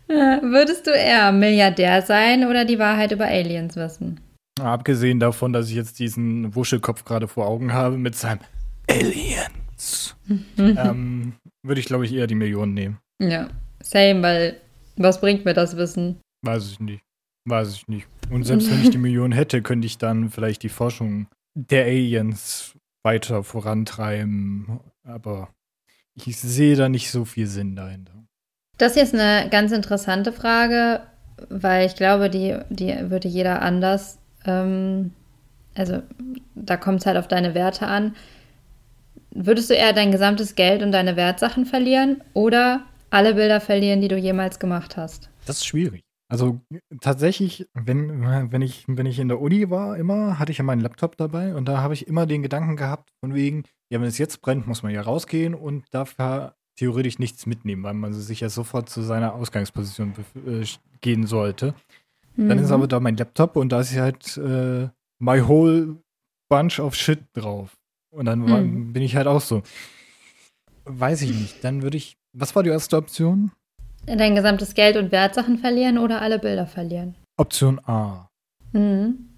Würdest 0.07 0.87
du 0.87 0.91
eher 0.91 1.31
Milliardär 1.31 2.01
sein 2.01 2.47
oder 2.47 2.65
die 2.65 2.79
Wahrheit 2.79 3.11
über 3.11 3.25
Aliens 3.25 3.75
wissen? 3.75 4.19
Abgesehen 4.61 5.19
davon, 5.19 5.51
dass 5.51 5.69
ich 5.69 5.75
jetzt 5.75 5.99
diesen 5.99 6.55
Wuschelkopf 6.55 7.03
gerade 7.05 7.27
vor 7.27 7.47
Augen 7.47 7.73
habe 7.73 7.97
mit 7.97 8.15
seinem 8.15 8.39
Aliens, 8.89 10.15
ähm, 10.57 11.33
würde 11.63 11.79
ich, 11.81 11.87
glaube 11.87 12.05
ich, 12.05 12.13
eher 12.13 12.27
die 12.27 12.35
Millionen 12.35 12.73
nehmen. 12.73 12.99
Ja, 13.21 13.49
same, 13.81 14.21
weil 14.21 14.61
was 14.97 15.19
bringt 15.19 15.45
mir 15.45 15.53
das 15.53 15.75
Wissen? 15.75 16.19
Weiß 16.45 16.71
ich 16.71 16.79
nicht. 16.79 17.03
Weiß 17.45 17.73
ich 17.73 17.87
nicht. 17.87 18.07
Und 18.29 18.43
selbst 18.43 18.71
wenn 18.71 18.83
ich 18.83 18.89
die 18.89 18.97
Millionen 18.97 19.33
hätte, 19.33 19.61
könnte 19.61 19.85
ich 19.85 19.97
dann 19.97 20.29
vielleicht 20.29 20.63
die 20.63 20.69
Forschung 20.69 21.27
der 21.53 21.85
Aliens 21.85 22.73
weiter 23.03 23.43
vorantreiben. 23.43 24.79
Aber 25.03 25.49
ich 26.15 26.37
sehe 26.39 26.75
da 26.75 26.89
nicht 26.89 27.11
so 27.11 27.25
viel 27.25 27.47
Sinn 27.47 27.75
dahinter. 27.75 28.13
Das 28.77 28.95
hier 28.95 29.03
ist 29.03 29.13
eine 29.13 29.49
ganz 29.49 29.71
interessante 29.71 30.31
Frage, 30.31 31.01
weil 31.49 31.85
ich 31.85 31.95
glaube, 31.95 32.29
die, 32.29 32.57
die 32.69 33.09
würde 33.09 33.27
jeder 33.27 33.61
anders. 33.61 34.19
Ähm, 34.45 35.11
also 35.75 36.01
da 36.55 36.77
kommt 36.77 37.01
es 37.01 37.05
halt 37.05 37.17
auf 37.17 37.27
deine 37.27 37.53
Werte 37.53 37.87
an. 37.87 38.15
Würdest 39.31 39.69
du 39.69 39.73
eher 39.73 39.93
dein 39.93 40.11
gesamtes 40.11 40.55
Geld 40.55 40.83
und 40.83 40.91
deine 40.91 41.15
Wertsachen 41.15 41.65
verlieren 41.65 42.21
oder 42.33 42.81
alle 43.09 43.35
Bilder 43.35 43.61
verlieren, 43.61 44.01
die 44.01 44.07
du 44.07 44.17
jemals 44.17 44.59
gemacht 44.59 44.97
hast? 44.97 45.29
Das 45.45 45.57
ist 45.57 45.65
schwierig. 45.65 46.03
Also 46.33 46.59
tatsächlich, 46.99 47.69
wenn, 47.75 48.51
wenn, 48.51 48.63
ich, 48.63 48.85
wenn 48.87 49.05
ich 49.05 49.19
in 49.19 49.27
der 49.27 49.39
Uni 49.39 49.69
war, 49.69 49.97
immer 49.97 50.39
hatte 50.39 50.51
ich 50.51 50.57
ja 50.57 50.63
meinen 50.63 50.81
Laptop 50.81 51.15
dabei 51.15 51.53
und 51.53 51.65
da 51.65 51.77
habe 51.77 51.93
ich 51.93 52.07
immer 52.07 52.25
den 52.25 52.41
Gedanken 52.41 52.75
gehabt, 52.75 53.11
von 53.19 53.35
wegen, 53.35 53.65
ja, 53.91 54.01
wenn 54.01 54.07
es 54.07 54.17
jetzt 54.17 54.41
brennt, 54.41 54.65
muss 54.65 54.81
man 54.81 54.91
ja 54.91 55.03
rausgehen 55.03 55.53
und 55.53 55.85
dafür 55.91 56.55
theoretisch 56.75 57.19
nichts 57.19 57.45
mitnehmen, 57.45 57.83
weil 57.83 57.93
man 57.93 58.13
sich 58.13 58.39
ja 58.39 58.49
sofort 58.49 58.89
zu 58.89 59.03
seiner 59.03 59.35
Ausgangsposition 59.35 60.15
äh, 60.47 60.65
gehen 61.01 61.27
sollte. 61.27 61.75
Mhm. 62.35 62.49
Dann 62.49 62.57
ist 62.57 62.71
aber 62.71 62.87
da 62.87 62.99
mein 62.99 63.15
Laptop 63.15 63.55
und 63.55 63.69
da 63.69 63.81
ist 63.81 63.95
halt 63.95 64.35
äh, 64.37 64.89
my 65.19 65.47
whole 65.47 65.97
bunch 66.49 66.79
of 66.79 66.95
shit 66.95 67.19
drauf. 67.33 67.77
Und 68.09 68.25
dann 68.25 68.49
war, 68.49 68.61
mhm. 68.61 68.91
bin 68.91 69.03
ich 69.03 69.15
halt 69.15 69.27
auch 69.27 69.41
so. 69.41 69.61
Weiß 70.85 71.21
ich 71.21 71.29
nicht. 71.29 71.63
Dann 71.63 71.83
würde 71.83 71.97
ich. 71.97 72.17
Was 72.35 72.55
war 72.55 72.63
die 72.63 72.71
erste 72.71 72.97
Option? 72.97 73.51
Dein 74.05 74.35
gesamtes 74.35 74.73
Geld 74.73 74.97
und 74.97 75.11
Wertsachen 75.11 75.57
verlieren 75.57 75.97
oder 75.97 76.21
alle 76.21 76.39
Bilder 76.39 76.67
verlieren? 76.67 77.15
Option 77.37 77.79
A. 77.85 78.27
Mhm. 78.73 79.29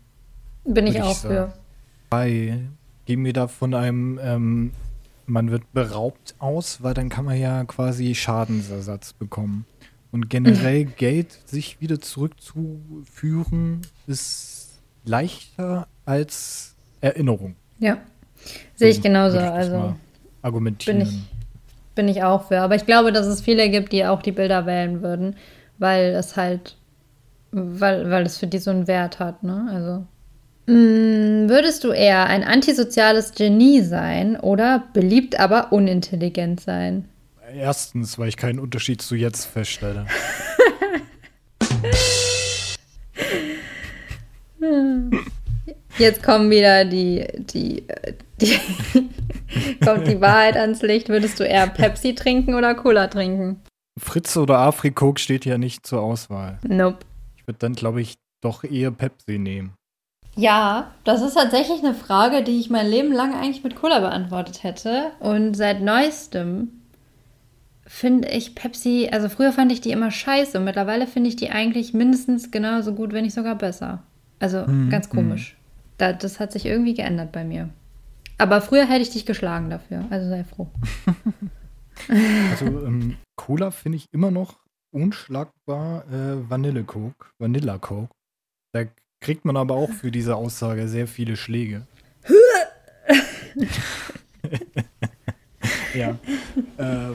Bin 0.64 0.88
ich 0.88 1.02
auch 1.02 1.16
für. 1.16 1.54
Bei, 2.10 2.60
gehen 3.06 3.24
wir 3.24 3.34
da 3.34 3.48
von 3.48 3.74
einem, 3.74 4.20
ähm, 4.22 4.72
man 5.28 5.52
wird 5.52 5.72
beraubt 5.74 6.36
aus, 6.40 6.82
weil 6.82 6.94
dann 6.94 7.10
kann 7.10 7.26
man 7.26 7.38
ja 7.38 7.64
quasi 7.66 8.16
Schadensersatz 8.16 9.14
bekommen. 9.14 9.66
Und 10.12 10.30
generell 10.30 10.86
Geld 10.86 11.38
sich 11.46 11.82
wieder 11.82 12.00
zurückzuführen 12.00 13.82
ist 14.08 14.80
leichter 15.04 15.88
als 16.06 16.76
Erinnerung. 17.02 17.56
Ja, 17.80 17.98
sehe 18.76 18.90
ich 18.90 19.02
genauso. 19.02 19.38
Also 19.38 19.96
argumentieren. 20.42 21.00
Bin 21.00 21.08
ich, 21.08 21.35
bin 21.96 22.08
ich 22.08 22.24
auch 22.24 22.48
für. 22.48 22.60
Aber 22.60 22.76
ich 22.76 22.86
glaube, 22.86 23.12
dass 23.12 23.26
es 23.26 23.42
viele 23.42 23.70
gibt, 23.70 23.92
die 23.92 24.06
auch 24.06 24.22
die 24.22 24.32
Bilder 24.32 24.66
wählen 24.66 25.02
würden, 25.02 25.36
weil 25.78 26.14
es 26.14 26.38
halt, 26.38 26.76
weil, 27.52 28.12
weil 28.12 28.26
es 28.26 28.38
für 28.38 28.48
die 28.48 28.60
so 28.60 28.72
einen 28.72 28.88
Wert 28.88 29.20
hat, 29.20 29.44
ne? 29.44 29.68
Also. 29.72 30.06
Mh, 30.68 31.50
würdest 31.50 31.84
du 31.84 31.92
eher 31.92 32.26
ein 32.28 32.44
antisoziales 32.44 33.34
Genie 33.34 33.82
sein 33.82 34.40
oder 34.40 34.84
beliebt, 34.94 35.40
aber 35.40 35.72
unintelligent 35.72 36.60
sein? 36.60 37.08
Erstens, 37.54 38.18
weil 38.18 38.30
ich 38.30 38.38
keinen 38.38 38.60
Unterschied 38.60 39.02
zu 39.02 39.16
jetzt 39.16 39.46
feststelle. 39.46 40.08
Jetzt 45.98 46.24
kommen 46.24 46.50
wieder 46.50 46.86
die, 46.86 47.26
die, 47.38 47.84
die 48.42 48.58
kommt 49.86 50.08
die 50.08 50.22
Wahrheit 50.22 50.58
ans 50.58 50.82
Licht. 50.82 51.10
Würdest 51.10 51.40
du 51.40 51.44
eher 51.44 51.68
Pepsi 51.68 52.16
trinken 52.16 52.56
oder 52.56 52.76
Cola 52.76 53.08
trinken? 53.08 53.62
Fritz 53.98 54.36
oder 54.36 54.60
Afrikok 54.60 55.20
steht 55.20 55.46
ja 55.46 55.58
nicht 55.58 55.86
zur 55.88 56.02
Auswahl. 56.02 56.60
Nope. 56.68 57.00
Ich 57.38 57.48
würde 57.48 57.60
dann, 57.60 57.74
glaube 57.74 58.02
ich, 58.02 58.16
doch 58.42 58.64
eher 58.64 58.92
Pepsi 58.92 59.38
nehmen. 59.38 59.74
Ja, 60.36 60.92
das 61.06 61.22
ist 61.22 61.36
tatsächlich 61.36 61.80
eine 61.80 61.94
Frage, 61.94 62.44
die 62.44 62.60
ich 62.60 62.70
mein 62.70 62.88
Leben 62.88 63.14
lang 63.14 63.34
eigentlich 63.34 63.64
mit 63.64 63.76
Cola 63.76 64.02
beantwortet 64.02 64.64
hätte. 64.64 65.12
Und 65.20 65.56
seit 65.56 65.82
neuestem 65.82 66.70
finde 67.88 68.28
ich 68.30 68.54
Pepsi, 68.54 69.10
also 69.12 69.30
früher 69.30 69.54
fand 69.54 69.72
ich 69.72 69.80
die 69.80 69.92
immer 69.92 70.12
scheiße 70.12 70.58
und 70.58 70.66
mittlerweile 70.66 71.08
finde 71.08 71.30
ich 71.30 71.38
die 71.38 71.52
eigentlich 71.52 71.94
mindestens 71.94 72.52
genauso 72.52 72.94
gut, 72.94 73.14
wenn 73.14 73.24
nicht 73.24 73.36
sogar 73.36 73.56
besser. 73.56 74.04
Also 74.40 74.66
hm, 74.66 74.90
ganz 74.90 75.10
komisch. 75.10 75.52
Hm. 75.52 75.58
Da, 75.98 76.14
das 76.14 76.42
hat 76.42 76.52
sich 76.52 76.66
irgendwie 76.66 76.96
geändert 76.96 77.32
bei 77.32 77.46
mir. 77.46 77.70
Aber 78.38 78.62
früher 78.62 78.86
hätte 78.86 79.02
ich 79.02 79.12
dich 79.12 79.26
geschlagen 79.26 79.70
dafür, 79.70 80.06
also 80.10 80.28
sei 80.28 80.44
froh. 80.44 80.70
also 82.52 82.66
ähm, 82.86 83.18
Cola 83.36 83.72
finde 83.72 83.98
ich 83.98 84.08
immer 84.12 84.32
noch 84.32 84.60
unschlagbar 84.92 86.06
äh, 86.08 86.50
Vanillecoke, 86.50 87.28
Vanilla 87.40 87.78
Coke. 87.78 88.14
Da 88.74 88.86
kriegt 89.22 89.46
man 89.46 89.58
aber 89.58 89.76
auch 89.76 89.90
für 89.90 90.12
diese 90.12 90.36
Aussage 90.36 90.88
sehr 90.88 91.08
viele 91.08 91.38
Schläge. 91.38 91.88
ja. 95.94 96.18
Äh, 96.78 97.14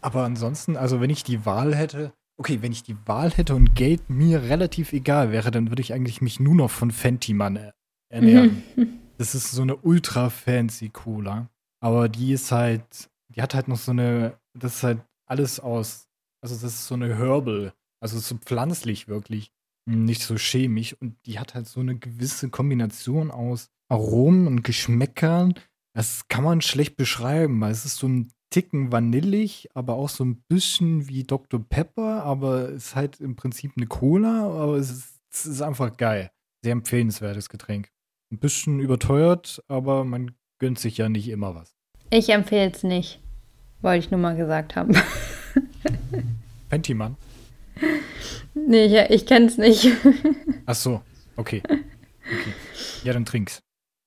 aber 0.00 0.24
ansonsten, 0.24 0.76
also 0.76 1.00
wenn 1.00 1.10
ich 1.10 1.22
die 1.24 1.46
Wahl 1.46 1.74
hätte, 1.74 2.12
okay, 2.38 2.58
wenn 2.60 2.72
ich 2.72 2.82
die 2.82 2.96
Wahl 3.06 3.30
hätte 3.30 3.54
und 3.54 3.74
Geld 3.74 4.10
mir 4.10 4.42
relativ 4.42 4.92
egal 4.92 5.30
wäre, 5.30 5.50
dann 5.50 5.70
würde 5.70 5.82
ich 5.82 5.92
eigentlich 5.92 6.20
mich 6.20 6.40
nur 6.40 6.54
noch 6.54 6.70
von 6.70 6.90
Fenty 6.90 7.34
Mann 7.34 7.70
ernähren. 8.08 8.62
das 9.18 9.34
ist 9.34 9.50
so 9.50 9.62
eine 9.62 9.76
ultra 9.76 10.30
fancy 10.30 10.88
Cola. 10.88 11.48
Aber 11.80 12.08
die 12.08 12.32
ist 12.32 12.52
halt, 12.52 13.10
die 13.28 13.42
hat 13.42 13.54
halt 13.54 13.68
noch 13.68 13.78
so 13.78 13.90
eine, 13.90 14.38
das 14.54 14.76
ist 14.76 14.82
halt 14.82 15.04
alles 15.26 15.60
aus, 15.60 16.08
also 16.42 16.54
das 16.54 16.74
ist 16.74 16.86
so 16.86 16.94
eine 16.94 17.16
Herbal, 17.16 17.72
also 18.00 18.18
so 18.18 18.36
pflanzlich 18.36 19.08
wirklich, 19.08 19.52
nicht 19.86 20.22
so 20.22 20.36
chemisch. 20.36 20.94
Und 21.00 21.16
die 21.26 21.38
hat 21.38 21.54
halt 21.54 21.66
so 21.66 21.80
eine 21.80 21.98
gewisse 21.98 22.50
Kombination 22.50 23.30
aus 23.30 23.70
Aromen 23.88 24.46
und 24.46 24.62
Geschmäckern. 24.62 25.54
Das 25.94 26.28
kann 26.28 26.44
man 26.44 26.60
schlecht 26.60 26.96
beschreiben, 26.96 27.60
weil 27.60 27.72
es 27.72 27.84
ist 27.84 27.96
so 27.96 28.08
ein 28.08 28.32
Ticken 28.50 28.92
vanillig, 28.92 29.68
aber 29.74 29.94
auch 29.94 30.10
so 30.10 30.24
ein 30.24 30.42
bisschen 30.48 31.08
wie 31.08 31.24
Dr. 31.24 31.60
Pepper, 31.66 32.22
aber 32.22 32.68
es 32.68 32.88
ist 32.88 32.96
halt 32.96 33.20
im 33.20 33.34
Prinzip 33.34 33.72
eine 33.76 33.86
Cola, 33.86 34.46
aber 34.46 34.76
es 34.76 34.90
ist, 34.90 35.20
es 35.32 35.46
ist 35.46 35.62
einfach 35.62 35.96
geil. 35.96 36.30
Sehr 36.62 36.72
empfehlenswertes 36.72 37.48
Getränk. 37.48 37.90
Ein 38.32 38.38
bisschen 38.38 38.80
überteuert, 38.80 39.62
aber 39.68 40.04
man 40.04 40.30
gönnt 40.58 40.78
sich 40.78 40.96
ja 40.96 41.10
nicht 41.10 41.28
immer 41.28 41.54
was. 41.54 41.76
Ich 42.08 42.30
empfehle 42.30 42.70
es 42.70 42.82
nicht. 42.82 43.20
Wollte 43.82 44.06
ich 44.06 44.10
nur 44.10 44.20
mal 44.20 44.34
gesagt 44.34 44.74
haben. 44.74 44.94
Fenty 46.70 46.94
Mann? 46.94 47.16
Nee, 48.54 48.86
ich, 48.86 49.10
ich 49.10 49.26
kenn's 49.26 49.58
nicht. 49.58 49.86
Ach 50.66 50.74
so, 50.74 51.02
okay. 51.36 51.62
okay. 51.66 52.54
Ja, 53.04 53.12
dann 53.12 53.26
trink's. 53.26 53.60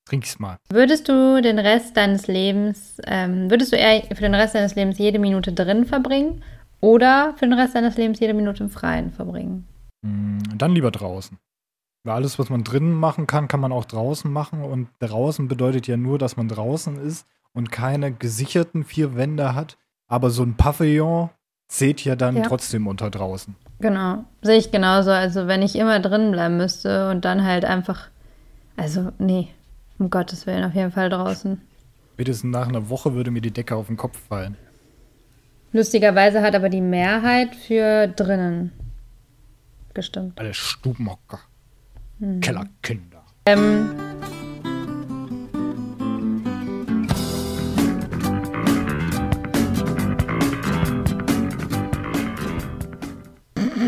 Trink's 0.06 0.40
mal. 0.40 0.56
Würdest 0.70 1.08
du 1.08 1.40
den 1.40 1.60
Rest 1.60 1.96
deines 1.96 2.26
Lebens, 2.26 3.00
ähm, 3.06 3.48
würdest 3.48 3.72
du 3.72 3.76
eher 3.76 4.02
für 4.08 4.22
den 4.22 4.34
Rest 4.34 4.56
deines 4.56 4.74
Lebens 4.74 4.98
jede 4.98 5.20
Minute 5.20 5.52
drin 5.52 5.84
verbringen 5.84 6.42
oder 6.80 7.34
für 7.36 7.46
den 7.46 7.52
Rest 7.52 7.76
deines 7.76 7.96
Lebens 7.96 8.18
jede 8.18 8.34
Minute 8.34 8.64
im 8.64 8.70
Freien 8.70 9.12
verbringen? 9.12 9.68
Mm, 10.02 10.38
dann 10.56 10.72
lieber 10.72 10.90
draußen. 10.90 11.38
Weil 12.06 12.14
alles, 12.14 12.38
was 12.38 12.50
man 12.50 12.62
drinnen 12.62 12.94
machen 12.94 13.26
kann, 13.26 13.48
kann 13.48 13.58
man 13.58 13.72
auch 13.72 13.84
draußen 13.84 14.32
machen. 14.32 14.62
Und 14.62 14.88
draußen 15.00 15.48
bedeutet 15.48 15.88
ja 15.88 15.96
nur, 15.96 16.18
dass 16.18 16.36
man 16.36 16.46
draußen 16.46 16.98
ist 17.00 17.26
und 17.52 17.72
keine 17.72 18.12
gesicherten 18.12 18.84
vier 18.84 19.16
Wände 19.16 19.56
hat. 19.56 19.76
Aber 20.06 20.30
so 20.30 20.44
ein 20.44 20.56
Pavillon 20.56 21.30
zählt 21.66 22.04
ja 22.04 22.14
dann 22.14 22.36
ja. 22.36 22.42
trotzdem 22.44 22.86
unter 22.86 23.10
draußen. 23.10 23.56
Genau, 23.80 24.24
sehe 24.40 24.56
ich 24.56 24.70
genauso. 24.70 25.10
Also 25.10 25.48
wenn 25.48 25.62
ich 25.62 25.74
immer 25.74 25.98
drinnen 25.98 26.30
bleiben 26.30 26.56
müsste 26.58 27.10
und 27.10 27.24
dann 27.24 27.44
halt 27.44 27.64
einfach, 27.64 28.08
also 28.76 29.10
nee, 29.18 29.48
um 29.98 30.08
Gottes 30.08 30.46
Willen, 30.46 30.62
auf 30.62 30.74
jeden 30.74 30.92
Fall 30.92 31.10
draußen. 31.10 31.60
Spätestens 32.14 32.52
nach 32.52 32.68
einer 32.68 32.88
Woche 32.88 33.14
würde 33.14 33.32
mir 33.32 33.42
die 33.42 33.50
Decke 33.50 33.74
auf 33.74 33.88
den 33.88 33.96
Kopf 33.96 34.16
fallen. 34.28 34.56
Lustigerweise 35.72 36.40
hat 36.40 36.54
aber 36.54 36.68
die 36.68 36.80
Mehrheit 36.80 37.56
für 37.56 38.06
drinnen 38.06 38.70
gestimmt. 39.92 40.38
Alle 40.38 40.54
Stubenhocker. 40.54 41.40
Hm. 42.18 42.40
Kellerkinder. 42.40 43.22
Ähm. 43.44 43.90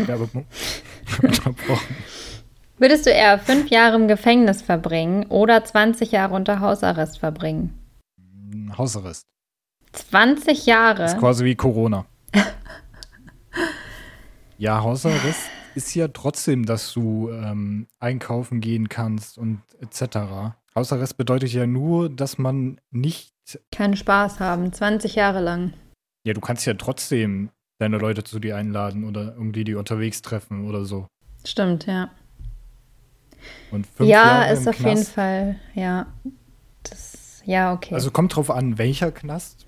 Werbung. 0.05 0.45
Unterbrochen. 1.23 1.95
Würdest 2.77 3.05
du 3.05 3.09
eher 3.09 3.39
fünf 3.39 3.69
Jahre 3.69 3.95
im 3.97 4.07
Gefängnis 4.07 4.61
verbringen 4.61 5.25
oder 5.27 5.63
20 5.63 6.11
Jahre 6.11 6.33
unter 6.35 6.59
Hausarrest 6.61 7.19
verbringen? 7.19 7.77
Hausarrest. 8.77 9.25
20 9.91 10.65
Jahre? 10.65 11.03
Das 11.03 11.13
ist 11.13 11.19
quasi 11.19 11.45
wie 11.45 11.55
Corona. 11.55 12.05
ja, 14.57 14.81
Hausarrest 14.81 15.49
ist 15.75 15.93
ja 15.95 16.07
trotzdem, 16.07 16.65
dass 16.65 16.93
du 16.93 17.29
ähm, 17.31 17.87
einkaufen 17.99 18.61
gehen 18.61 18.89
kannst 18.89 19.37
und 19.37 19.61
etc. 19.79 20.53
Hausarrest 20.75 21.17
bedeutet 21.17 21.51
ja 21.51 21.67
nur, 21.67 22.09
dass 22.09 22.37
man 22.37 22.79
nicht. 22.91 23.33
Keinen 23.71 23.95
Spaß 23.95 24.39
haben, 24.39 24.71
20 24.71 25.15
Jahre 25.15 25.41
lang. 25.41 25.73
Ja, 26.23 26.33
du 26.33 26.41
kannst 26.41 26.65
ja 26.65 26.73
trotzdem 26.75 27.49
deine 27.79 27.97
Leute 27.97 28.23
zu 28.23 28.39
dir 28.39 28.55
einladen 28.55 29.05
oder 29.05 29.33
irgendwie 29.33 29.63
die 29.63 29.75
unterwegs 29.75 30.21
treffen 30.21 30.67
oder 30.67 30.85
so. 30.85 31.07
Stimmt, 31.45 31.85
ja. 31.85 32.11
Und 33.71 33.87
fünf 33.87 34.09
ja, 34.09 34.25
Jahre 34.25 34.53
ist 34.53 34.67
auf 34.67 34.77
Knast, 34.77 34.85
jeden 34.85 35.05
Fall, 35.05 35.55
ja. 35.73 36.07
Das, 36.83 37.41
ja, 37.45 37.73
okay. 37.73 37.95
Also 37.95 38.11
kommt 38.11 38.35
drauf 38.35 38.51
an, 38.51 38.77
welcher 38.77 39.11
Knast. 39.11 39.65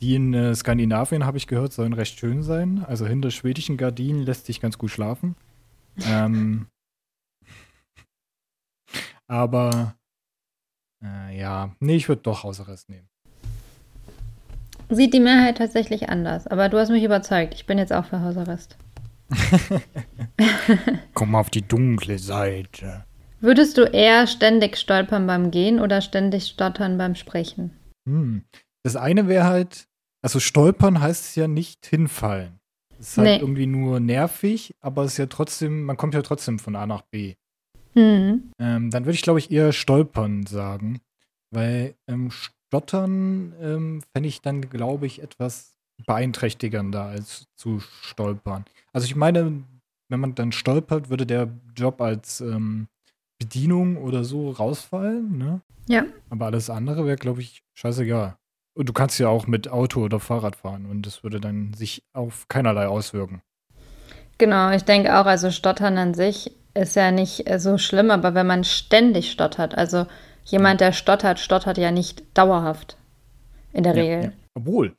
Die 0.00 0.14
in 0.14 0.32
äh, 0.32 0.54
Skandinavien, 0.54 1.26
habe 1.26 1.36
ich 1.36 1.46
gehört, 1.46 1.72
sollen 1.72 1.92
recht 1.92 2.18
schön 2.18 2.42
sein. 2.42 2.84
Also 2.86 3.06
hinter 3.06 3.30
schwedischen 3.30 3.76
Gardinen 3.76 4.22
lässt 4.22 4.46
sich 4.46 4.60
ganz 4.60 4.78
gut 4.78 4.90
schlafen. 4.90 5.36
ähm, 6.06 6.66
aber 9.26 9.94
äh, 11.04 11.38
ja, 11.38 11.74
nee, 11.80 11.96
ich 11.96 12.08
würde 12.08 12.22
doch 12.22 12.42
Hausarrest 12.42 12.88
nehmen. 12.88 13.08
Sieht 14.88 15.14
die 15.14 15.20
Mehrheit 15.20 15.58
tatsächlich 15.58 16.08
anders, 16.08 16.46
aber 16.46 16.68
du 16.68 16.78
hast 16.78 16.90
mich 16.90 17.04
überzeugt. 17.04 17.54
Ich 17.54 17.66
bin 17.66 17.78
jetzt 17.78 17.92
auch 17.92 18.06
für 18.06 18.20
Hausarrest. 18.20 18.76
Komm 21.14 21.34
auf 21.34 21.50
die 21.50 21.62
dunkle 21.62 22.18
Seite. 22.18 23.04
Würdest 23.40 23.78
du 23.78 23.82
eher 23.82 24.26
ständig 24.26 24.76
stolpern 24.76 25.26
beim 25.26 25.50
Gehen 25.50 25.80
oder 25.80 26.02
ständig 26.02 26.46
stottern 26.46 26.98
beim 26.98 27.14
Sprechen? 27.14 27.70
Hm. 28.08 28.44
Das 28.82 28.96
eine 28.96 29.28
wäre 29.28 29.44
halt, 29.44 29.86
also 30.22 30.40
stolpern 30.40 31.00
heißt 31.00 31.24
es 31.24 31.34
ja 31.34 31.48
nicht 31.48 31.86
hinfallen. 31.86 32.60
Es 32.98 33.12
ist 33.12 33.18
halt 33.18 33.26
Nee. 33.28 33.38
irgendwie 33.38 33.66
nur 33.66 33.98
nervig, 34.00 34.74
aber 34.80 35.04
es 35.04 35.12
ist 35.12 35.18
ja 35.18 35.26
trotzdem, 35.26 35.84
man 35.84 35.96
kommt 35.96 36.14
ja 36.14 36.22
trotzdem 36.22 36.58
von 36.58 36.76
A 36.76 36.86
nach 36.86 37.02
B. 37.02 37.34
Hm. 37.94 38.52
Ähm, 38.58 38.90
dann 38.90 39.04
würde 39.04 39.14
ich, 39.14 39.22
glaube 39.22 39.38
ich, 39.38 39.50
eher 39.50 39.72
stolpern 39.72 40.46
sagen. 40.46 41.00
Weil 41.50 41.94
ähm, 42.06 42.30
stottern 42.30 43.54
ähm, 43.60 44.02
fände 44.12 44.28
ich 44.28 44.42
dann, 44.42 44.68
glaube 44.68 45.06
ich, 45.06 45.22
etwas 45.22 45.76
beeinträchtigender 46.06 47.04
als 47.04 47.48
zu 47.56 47.80
stolpern. 48.02 48.64
Also 48.92 49.06
ich 49.06 49.16
meine, 49.16 49.64
wenn 50.08 50.20
man 50.20 50.34
dann 50.34 50.52
stolpert, 50.52 51.08
würde 51.10 51.26
der 51.26 51.48
Job 51.74 52.00
als 52.00 52.40
ähm, 52.40 52.86
Bedienung 53.38 53.96
oder 53.96 54.24
so 54.24 54.50
rausfallen, 54.50 55.38
ne? 55.38 55.62
Ja. 55.88 56.04
Aber 56.28 56.46
alles 56.46 56.70
andere 56.70 57.06
wäre, 57.06 57.16
glaube 57.16 57.40
ich, 57.40 57.62
scheißegal. 57.74 58.36
Und 58.74 58.88
du 58.88 58.92
kannst 58.92 59.18
ja 59.18 59.28
auch 59.28 59.46
mit 59.46 59.68
Auto 59.68 60.02
oder 60.02 60.20
Fahrrad 60.20 60.56
fahren 60.56 60.86
und 60.86 61.06
das 61.06 61.22
würde 61.22 61.40
dann 61.40 61.74
sich 61.74 62.02
auf 62.12 62.46
keinerlei 62.48 62.86
auswirken. 62.86 63.42
Genau, 64.38 64.70
ich 64.70 64.84
denke 64.84 65.18
auch, 65.18 65.26
also 65.26 65.50
Stottern 65.50 65.98
an 65.98 66.14
sich 66.14 66.52
ist 66.74 66.96
ja 66.96 67.10
nicht 67.10 67.48
äh, 67.50 67.58
so 67.58 67.78
schlimm, 67.78 68.10
aber 68.10 68.34
wenn 68.34 68.46
man 68.46 68.64
ständig 68.64 69.30
stottert, 69.30 69.76
also 69.76 70.06
jemand, 70.44 70.80
der 70.80 70.92
stottert, 70.92 71.38
stottert 71.40 71.78
ja 71.78 71.90
nicht 71.90 72.24
dauerhaft. 72.38 72.96
In 73.72 73.82
der 73.82 73.94
Ja, 73.94 74.02
Regel. 74.02 74.24
ja. 74.24 74.32
Obwohl, 74.54 74.96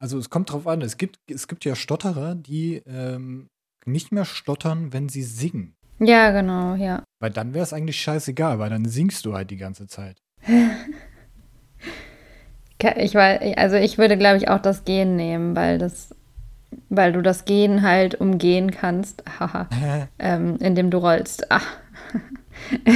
also 0.00 0.18
es 0.18 0.30
kommt 0.30 0.52
drauf 0.52 0.66
an, 0.66 0.80
es 0.82 0.96
gibt, 0.96 1.18
es 1.30 1.48
gibt 1.48 1.64
ja 1.64 1.74
Stotterer, 1.74 2.34
die 2.34 2.82
ähm, 2.86 3.48
nicht 3.86 4.12
mehr 4.12 4.24
stottern, 4.24 4.92
wenn 4.92 5.08
sie 5.08 5.22
singen. 5.22 5.74
Ja, 5.98 6.30
genau, 6.30 6.74
ja. 6.74 7.02
Weil 7.20 7.30
dann 7.30 7.54
wäre 7.54 7.62
es 7.64 7.72
eigentlich 7.72 8.00
scheißegal, 8.00 8.58
weil 8.58 8.70
dann 8.70 8.84
singst 8.86 9.24
du 9.26 9.34
halt 9.34 9.50
die 9.50 9.56
ganze 9.56 9.86
Zeit. 9.86 10.18
Ich 12.96 13.14
weiß, 13.14 13.56
also 13.56 13.76
ich 13.76 13.98
würde, 13.98 14.16
glaube 14.16 14.36
ich, 14.36 14.48
auch 14.48 14.60
das 14.60 14.84
Gehen 14.84 15.16
nehmen, 15.16 15.56
weil 15.56 15.78
das, 15.78 16.14
weil 16.88 17.12
du 17.12 17.22
das 17.22 17.44
Gehen 17.44 17.82
halt 17.82 18.16
umgehen 18.16 18.70
kannst, 18.70 19.24
haha, 19.38 19.68
ähm, 20.18 20.56
indem 20.60 20.90
du 20.90 20.98
rollst. 20.98 21.50
Ah. 21.50 21.60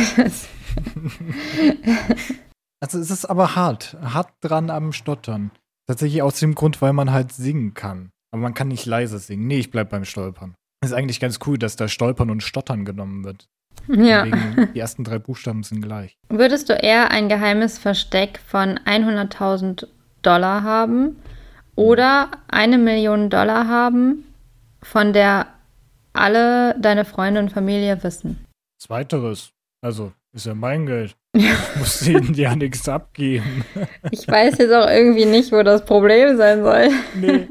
Also 2.81 3.01
es 3.01 3.11
ist 3.11 3.25
aber 3.25 3.57
hart, 3.57 3.97
hart 4.01 4.33
dran 4.41 4.71
am 4.71 4.93
Stottern. 4.93 5.51
Tatsächlich 5.89 6.23
aus 6.23 6.39
dem 6.39 6.55
Grund, 6.55 6.81
weil 6.81 6.93
man 6.93 7.11
halt 7.11 7.33
singen 7.33 7.75
kann. 7.75 8.11
Aber 8.31 8.43
man 8.43 8.55
kann 8.55 8.69
nicht 8.69 8.87
leise 8.87 9.19
singen. 9.19 9.47
Nee, 9.47 9.59
ich 9.59 9.71
bleib 9.71 9.91
beim 9.91 10.05
Stolpern. 10.05 10.55
Ist 10.85 10.93
eigentlich 10.93 11.19
ganz 11.19 11.39
cool, 11.47 11.59
dass 11.59 11.77
da 11.77 11.89
Stolpern 11.89 12.31
und 12.31 12.43
Stottern 12.43 12.85
genommen 12.85 13.25
wird. 13.25 13.49
Ja. 13.89 14.27
Die 14.75 14.79
ersten 14.79 15.05
drei 15.05 15.19
Buchstaben 15.19 15.63
sind 15.63 15.83
gleich. 15.83 16.19
Würdest 16.29 16.69
du 16.69 16.75
eher 16.75 17.11
ein 17.11 17.29
geheimes 17.29 17.79
Versteck 17.79 18.41
von 18.47 18.79
100.000 18.79 19.87
Dollar 20.23 20.63
haben 20.63 21.17
oder 21.77 22.31
eine 22.49 22.79
Million 22.79 23.31
Dollar 23.31 23.69
haben, 23.69 24.25
von 24.83 25.13
der 25.13 25.47
alle 26.13 26.79
deine 26.81 27.05
Freunde 27.05 27.41
und 27.41 27.51
Familie 27.51 28.03
wissen? 28.03 28.45
Zweiteres. 28.79 29.53
Also, 29.81 30.13
ist 30.33 30.47
ja 30.47 30.55
mein 30.55 30.87
Geld. 30.87 31.17
Ich 31.33 31.77
muss 31.77 32.01
denen 32.01 32.35
ja 32.35 32.57
nichts 32.57 32.89
abgeben. 32.89 33.65
Ich 34.11 34.27
weiß 34.27 34.59
jetzt 34.59 34.73
auch 34.73 34.89
irgendwie 34.89 35.27
nicht, 35.27 35.53
wo 35.53 35.63
das 35.63 35.85
Problem 35.85 36.37
sein 36.37 36.63
soll. 36.63 36.89
Nee. 37.15 37.49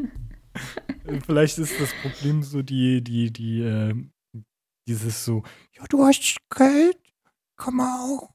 Vielleicht 1.26 1.58
ist 1.58 1.80
das 1.80 1.94
Problem 2.02 2.44
so 2.44 2.62
die, 2.62 3.02
die, 3.02 3.32
die, 3.32 3.62
äh, 3.62 3.94
dieses 4.88 5.26
so, 5.26 5.44
ja, 5.78 5.84
du 5.90 6.04
hast 6.06 6.38
Geld, 6.56 6.98
kann 7.58 7.76
man 7.76 7.88
auch, 8.00 8.30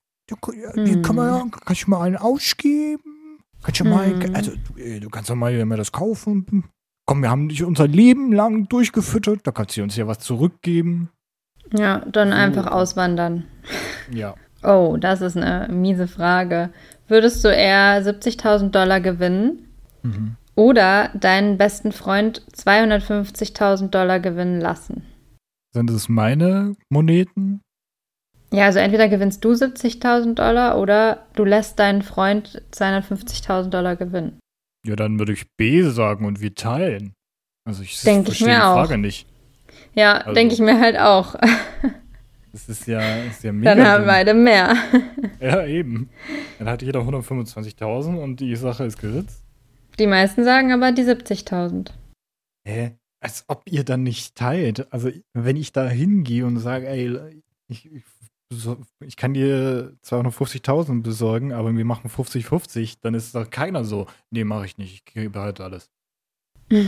Hm. 0.74 1.02
kann 1.02 1.16
man 1.16 1.26
ja, 1.28 1.44
kannst 1.64 1.86
du 1.86 1.90
mal 1.90 2.02
einen 2.02 2.16
ausgeben, 2.16 3.38
kannst 3.62 3.80
du 3.80 3.84
mal, 3.84 4.06
Hm. 4.22 4.34
also 4.34 4.52
du, 4.52 4.80
äh, 4.80 5.00
du 5.00 5.10
kannst 5.10 5.30
doch 5.30 5.34
mal, 5.34 5.64
mal 5.64 5.76
das 5.76 5.92
kaufen. 5.92 6.64
Komm, 7.04 7.22
wir 7.22 7.30
haben 7.30 7.48
dich 7.48 7.64
unser 7.64 7.88
Leben 7.88 8.32
lang 8.32 8.68
durchgefüttert, 8.68 9.40
da 9.44 9.50
kannst 9.50 9.76
du 9.76 9.82
uns 9.82 9.96
ja 9.96 10.06
was 10.06 10.20
zurückgeben. 10.20 11.10
Ja, 11.72 11.98
dann 12.10 12.28
So. 12.30 12.34
einfach 12.34 12.66
auswandern. 12.68 13.44
Ja. 14.10 14.34
Oh, 14.62 14.96
das 14.98 15.20
ist 15.20 15.36
eine 15.36 15.72
miese 15.72 16.06
Frage. 16.06 16.70
Würdest 17.08 17.44
du 17.44 17.48
eher 17.48 18.00
70.000 18.02 18.70
Dollar 18.74 19.00
gewinnen 19.00 19.68
Mhm. 20.02 20.36
oder 20.54 21.08
deinen 21.14 21.58
besten 21.58 21.90
Freund 21.92 22.46
250.000 22.54 23.94
Dollar 23.94 24.20
gewinnen 24.20 24.60
lassen? 24.60 25.04
Sind 25.74 25.90
das 25.90 26.08
meine 26.08 26.76
Moneten? 26.90 27.60
Ja, 28.52 28.66
also 28.66 28.78
entweder 28.78 29.08
gewinnst 29.08 29.42
du 29.44 29.52
70.000 29.52 30.34
Dollar 30.34 30.78
oder 30.78 31.26
du 31.34 31.44
lässt 31.44 31.78
deinen 31.78 32.02
Freund 32.02 32.62
250.000 32.72 33.70
Dollar 33.70 33.96
gewinnen. 33.96 34.38
Ja, 34.86 34.96
dann 34.96 35.18
würde 35.18 35.32
ich 35.32 35.46
B 35.56 35.82
sagen 35.82 36.26
und 36.26 36.40
wir 36.40 36.54
teilen. 36.54 37.14
Also 37.66 37.82
ich 37.82 38.00
Denk 38.02 38.22
ich 38.28 38.36
verstehe 38.38 38.48
mir 38.48 38.54
die 38.56 38.60
auch. 38.62 38.74
Frage 38.74 38.98
nicht. 38.98 39.26
Ja, 39.94 40.18
Also- 40.18 40.34
denke 40.34 40.54
ich 40.54 40.60
mir 40.60 40.78
halt 40.80 40.98
auch. 40.98 41.34
Das 42.54 42.68
ist 42.68 42.86
ja, 42.86 43.00
ist 43.24 43.42
ja 43.44 43.50
mega. 43.50 43.74
Dann 43.74 43.86
haben 43.86 44.04
beide 44.04 44.34
mehr. 44.34 44.76
Ja, 45.40 45.64
eben. 45.64 46.10
Dann 46.58 46.68
hat 46.68 46.82
jeder 46.82 47.00
125.000 47.00 48.18
und 48.22 48.40
die 48.40 48.54
Sache 48.56 48.84
ist 48.84 49.00
geritzt. 49.00 49.42
Die 49.98 50.06
meisten 50.06 50.44
sagen 50.44 50.70
aber 50.70 50.92
die 50.92 51.00
70.000. 51.02 51.92
Hä? 52.68 52.92
Als 53.22 53.44
ob 53.46 53.62
ihr 53.70 53.84
dann 53.84 54.02
nicht 54.02 54.34
teilt. 54.34 54.92
Also, 54.92 55.10
wenn 55.32 55.56
ich 55.56 55.72
da 55.72 55.88
hingehe 55.88 56.44
und 56.44 56.58
sage, 56.58 56.88
ey, 56.88 57.40
ich, 57.68 57.90
ich, 57.90 58.02
ich 59.00 59.16
kann 59.16 59.32
dir 59.32 59.96
250.000 60.04 61.02
besorgen, 61.02 61.52
aber 61.52 61.74
wir 61.74 61.84
machen 61.84 62.10
50-50, 62.10 62.98
dann 63.00 63.14
ist 63.14 63.34
doch 63.34 63.48
keiner 63.48 63.84
so, 63.84 64.06
nee, 64.30 64.44
mache 64.44 64.66
ich 64.66 64.76
nicht, 64.76 64.94
ich 64.94 65.04
gebe 65.04 65.40
halt 65.40 65.60
alles. 65.60 65.90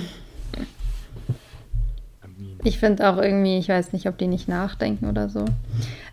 Ich 2.64 2.79
finde 2.79 3.09
auch 3.09 3.18
irgendwie, 3.18 3.59
ich 3.59 3.68
weiß 3.68 3.92
nicht, 3.92 4.09
ob 4.09 4.18
die 4.18 4.27
nicht 4.27 4.49
nachdenken 4.49 5.07
oder 5.07 5.29
so. 5.29 5.44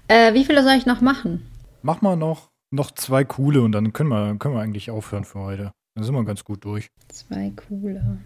Äh, 0.08 0.34
wie 0.34 0.46
viele 0.46 0.64
soll 0.64 0.74
ich 0.74 0.86
noch 0.86 1.02
machen? 1.02 1.46
Mach 1.82 2.02
mal 2.02 2.16
noch, 2.16 2.52
noch 2.72 2.92
zwei 2.92 3.24
coole 3.24 3.62
und 3.62 3.72
dann 3.72 3.94
können 3.94 4.10
wir, 4.10 4.36
können 4.38 4.56
wir 4.56 4.62
eigentlich 4.62 4.92
aufhören 4.92 5.24
für 5.24 5.40
heute. 5.40 5.72
Dann 5.96 6.04
sind 6.04 6.14
wir 6.14 6.24
ganz 6.24 6.44
gut 6.44 6.64
durch. 6.66 6.90
Zwei 7.08 7.52
coole. 7.68 8.20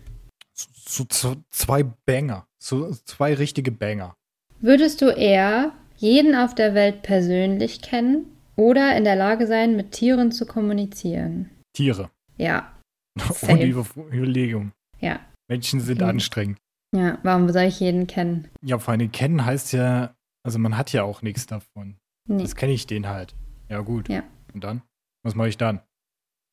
So, 0.58 1.06
so, 1.12 1.36
zwei 1.52 1.84
Banger. 2.06 2.48
So 2.62 2.92
zwei 3.06 3.34
richtige 3.34 3.72
Banger. 3.72 4.16
Würdest 4.62 5.02
du 5.02 5.10
eher 5.10 5.74
jeden 5.98 6.36
auf 6.36 6.56
der 6.56 6.74
Welt 6.74 7.02
persönlich 7.04 7.82
kennen 7.82 8.26
oder 8.56 8.96
in 8.98 9.04
der 9.04 9.16
Lage 9.16 9.48
sein, 9.48 9.76
mit 9.76 9.92
Tieren 9.92 10.32
zu 10.32 10.46
kommunizieren? 10.46 11.50
Tiere. 11.74 12.10
Ja. 12.38 12.72
Ohne 13.50 13.66
Über 13.66 13.86
Überlegung. 14.12 14.72
ja, 15.00 15.20
Menschen 15.50 15.80
sind 15.82 16.02
Mhm. 16.02 16.08
anstrengend. 16.08 16.58
ja. 16.96 17.18
Warum 17.24 17.50
soll 17.52 17.64
ich 17.64 17.80
jeden 17.80 18.08
kennen? 18.08 18.48
Ja, 18.62 18.80
vor 18.80 18.94
allem 18.94 19.12
kennen 19.12 19.44
heißt 19.46 19.74
ja, 19.74 20.14
also 20.44 20.60
man 20.60 20.78
hat 20.78 20.92
ja 20.94 21.04
auch 21.04 21.22
nichts 21.22 21.46
davon. 21.46 21.98
Nee. 22.28 22.42
Das 22.42 22.56
kenne 22.56 22.74
ich 22.74 22.88
den 22.88 23.08
halt. 23.08 23.36
Ja, 23.70 23.80
gut. 23.82 24.10
Ja. 24.10 24.24
Und 24.54 24.64
dann? 24.64 24.82
Was 25.24 25.36
mache 25.36 25.50
ich 25.50 25.58
dann? 25.58 25.82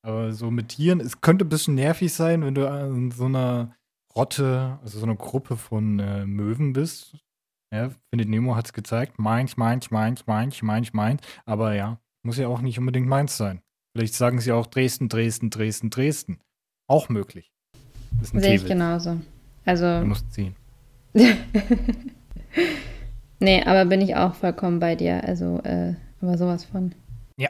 Aber 0.05 0.33
so 0.33 0.51
mit 0.51 0.69
Tieren, 0.71 1.01
es 1.01 1.21
könnte 1.21 1.45
ein 1.45 1.49
bisschen 1.49 1.75
nervig 1.77 2.12
sein, 2.12 2.43
wenn 2.45 2.55
du 2.55 2.67
in 2.67 3.11
so 3.12 3.27
einer 3.27 3.75
Rotte, 4.14 4.79
also 4.83 4.98
so 4.98 5.05
einer 5.07 5.16
Gruppe 5.16 5.57
von 5.57 5.98
äh, 5.98 6.27
Möwen 6.27 6.72
bist. 6.72 7.16
Ja, 7.72 7.90
Findet 8.11 8.29
Nemo 8.29 8.55
hat 8.55 8.66
es 8.66 8.72
gezeigt. 8.72 9.18
Meins, 9.18 9.57
meins, 9.57 9.90
meins, 9.90 10.27
meins, 10.27 10.62
meins, 10.62 10.92
meins. 10.92 11.22
Aber 11.46 11.75
ja, 11.75 11.98
muss 12.22 12.37
ja 12.37 12.48
auch 12.48 12.61
nicht 12.61 12.79
unbedingt 12.79 13.09
meins 13.09 13.37
sein. 13.37 13.62
Vielleicht 13.94 14.14
sagen 14.14 14.40
sie 14.40 14.53
auch 14.53 14.66
Dresden, 14.66 15.09
Dresden, 15.09 15.51
Dresden, 15.51 15.90
Dresden. 15.90 16.38
Auch 16.87 17.09
möglich. 17.09 17.53
Sehe 18.20 18.55
ich 18.55 18.66
genauso. 18.66 19.20
Also. 19.64 20.01
Du 20.01 20.07
musst 20.07 20.31
ziehen. 20.33 20.55
nee, 23.40 23.62
aber 23.64 23.87
bin 23.87 24.01
ich 24.01 24.16
auch 24.16 24.35
vollkommen 24.35 24.79
bei 24.79 24.94
dir. 24.94 25.25
Also, 25.25 25.61
äh, 25.64 25.94
aber 26.20 26.37
sowas 26.37 26.64
von. 26.64 26.94
Ja, 27.38 27.48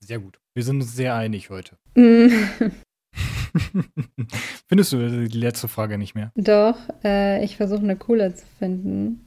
sehr 0.00 0.18
gut. 0.18 0.40
Wir 0.54 0.64
sind 0.64 0.80
uns 0.80 0.94
sehr 0.94 1.14
einig 1.14 1.50
heute. 1.50 1.76
Findest 4.68 4.92
du 4.92 5.28
die 5.28 5.38
letzte 5.38 5.68
Frage 5.68 5.98
nicht 5.98 6.14
mehr? 6.14 6.32
Doch, 6.36 6.76
äh, 7.04 7.44
ich 7.44 7.56
versuche 7.56 7.82
eine 7.82 7.96
coole 7.96 8.34
zu 8.34 8.44
finden. 8.58 9.20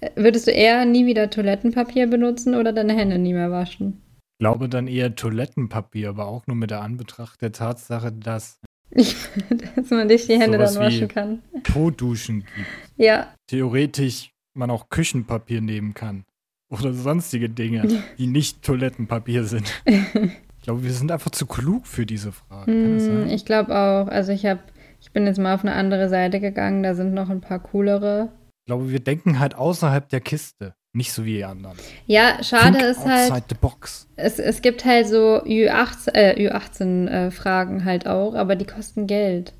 Äh, 0.00 0.10
würdest 0.16 0.46
du 0.46 0.50
eher 0.50 0.84
nie 0.84 1.06
wieder 1.06 1.30
Toilettenpapier 1.30 2.06
benutzen 2.06 2.54
oder 2.54 2.72
deine 2.72 2.94
Hände 2.94 3.18
nie 3.18 3.32
mehr 3.32 3.50
waschen? 3.50 4.02
Ich 4.38 4.44
glaube 4.44 4.68
dann 4.68 4.86
eher 4.86 5.14
Toilettenpapier, 5.14 6.10
aber 6.10 6.26
auch 6.26 6.46
nur 6.46 6.56
mit 6.56 6.70
der 6.70 6.82
Anbetracht 6.82 7.42
der 7.42 7.52
Tatsache, 7.52 8.12
dass, 8.12 8.60
dass 8.90 9.90
man 9.90 10.08
dich 10.08 10.26
die 10.26 10.38
Hände 10.38 10.58
dann 10.58 10.74
waschen 10.76 11.08
kann. 11.08 11.42
Totduschen 11.64 12.40
gibt. 12.40 12.68
Ja. 12.96 13.34
Theoretisch 13.48 14.32
man 14.54 14.70
auch 14.70 14.88
Küchenpapier 14.88 15.60
nehmen 15.60 15.94
kann. 15.94 16.24
Oder 16.70 16.92
sonstige 16.92 17.48
Dinge, 17.48 18.02
die 18.18 18.26
nicht 18.26 18.62
Toilettenpapier 18.62 19.44
sind. 19.44 19.72
Ich 20.58 20.64
glaube, 20.64 20.82
wir 20.82 20.92
sind 20.92 21.10
einfach 21.10 21.30
zu 21.30 21.46
klug 21.46 21.86
für 21.86 22.04
diese 22.04 22.32
Frage. 22.32 22.70
Mm, 22.70 23.28
ich 23.28 23.44
glaube 23.44 23.74
auch. 23.74 24.08
Also 24.08 24.32
ich 24.32 24.44
habe, 24.44 24.60
ich 25.00 25.12
bin 25.12 25.26
jetzt 25.26 25.38
mal 25.38 25.54
auf 25.54 25.62
eine 25.62 25.74
andere 25.74 26.08
Seite 26.08 26.40
gegangen, 26.40 26.82
da 26.82 26.94
sind 26.94 27.14
noch 27.14 27.30
ein 27.30 27.40
paar 27.40 27.60
coolere. 27.60 28.30
Ich 28.64 28.66
glaube, 28.66 28.90
wir 28.90 29.00
denken 29.00 29.38
halt 29.38 29.54
außerhalb 29.54 30.08
der 30.08 30.20
Kiste. 30.20 30.74
Nicht 30.92 31.12
so 31.12 31.24
wie 31.24 31.34
die 31.34 31.44
anderen. 31.44 31.76
Ja, 32.06 32.42
schade 32.42 32.78
Think 32.78 32.90
ist 32.90 33.06
halt. 33.06 33.44
The 33.48 33.54
box. 33.60 34.08
Es, 34.16 34.38
es 34.38 34.62
gibt 34.62 34.84
halt 34.84 35.06
so 35.06 35.42
Ü18, 35.44 36.14
äh, 36.14 36.48
Ü18-Fragen 36.48 37.80
äh, 37.80 37.84
halt 37.84 38.06
auch, 38.06 38.34
aber 38.34 38.56
die 38.56 38.64
kosten 38.64 39.06
Geld. 39.06 39.52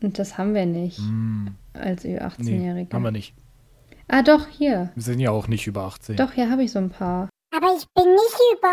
Und 0.00 0.18
das 0.18 0.38
haben 0.38 0.54
wir 0.54 0.66
nicht 0.66 0.98
mm. 1.00 1.48
als 1.74 2.04
Ü18-Jährige. 2.04 2.88
Nee, 2.88 2.88
haben 2.92 3.02
wir 3.02 3.10
nicht. 3.10 3.34
Ah, 4.08 4.22
doch, 4.22 4.48
hier. 4.48 4.90
Wir 4.94 5.02
sind 5.02 5.20
ja 5.20 5.30
auch 5.30 5.46
nicht 5.46 5.66
über 5.66 5.82
18. 5.82 6.16
Doch, 6.16 6.32
hier 6.32 6.50
habe 6.50 6.64
ich 6.64 6.72
so 6.72 6.78
ein 6.78 6.90
paar. 6.90 7.28
Aber 7.54 7.68
ich 7.76 7.86
bin 7.94 8.10
nicht 8.10 8.40
über 8.56 8.72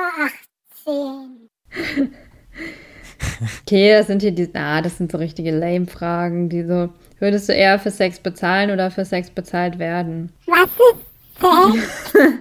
18. 0.86 1.50
okay, 3.62 3.92
das 3.92 4.08
sind 4.08 4.22
hier 4.22 4.32
die. 4.32 4.50
Ah, 4.54 4.82
das 4.82 4.98
sind 4.98 5.12
so 5.12 5.18
richtige 5.18 5.52
Lame-Fragen, 5.52 6.50
die 6.50 6.64
so. 6.64 6.90
Würdest 7.20 7.50
du 7.50 7.54
eher 7.54 7.80
für 7.80 7.92
Sex 7.92 8.20
bezahlen 8.20 8.72
oder 8.72 8.92
für 8.92 9.06
Sex 9.06 9.30
bezahlt 9.30 9.80
werden? 9.80 10.32
Was 10.46 10.70
ist 10.70 11.06
Sex? 11.40 12.14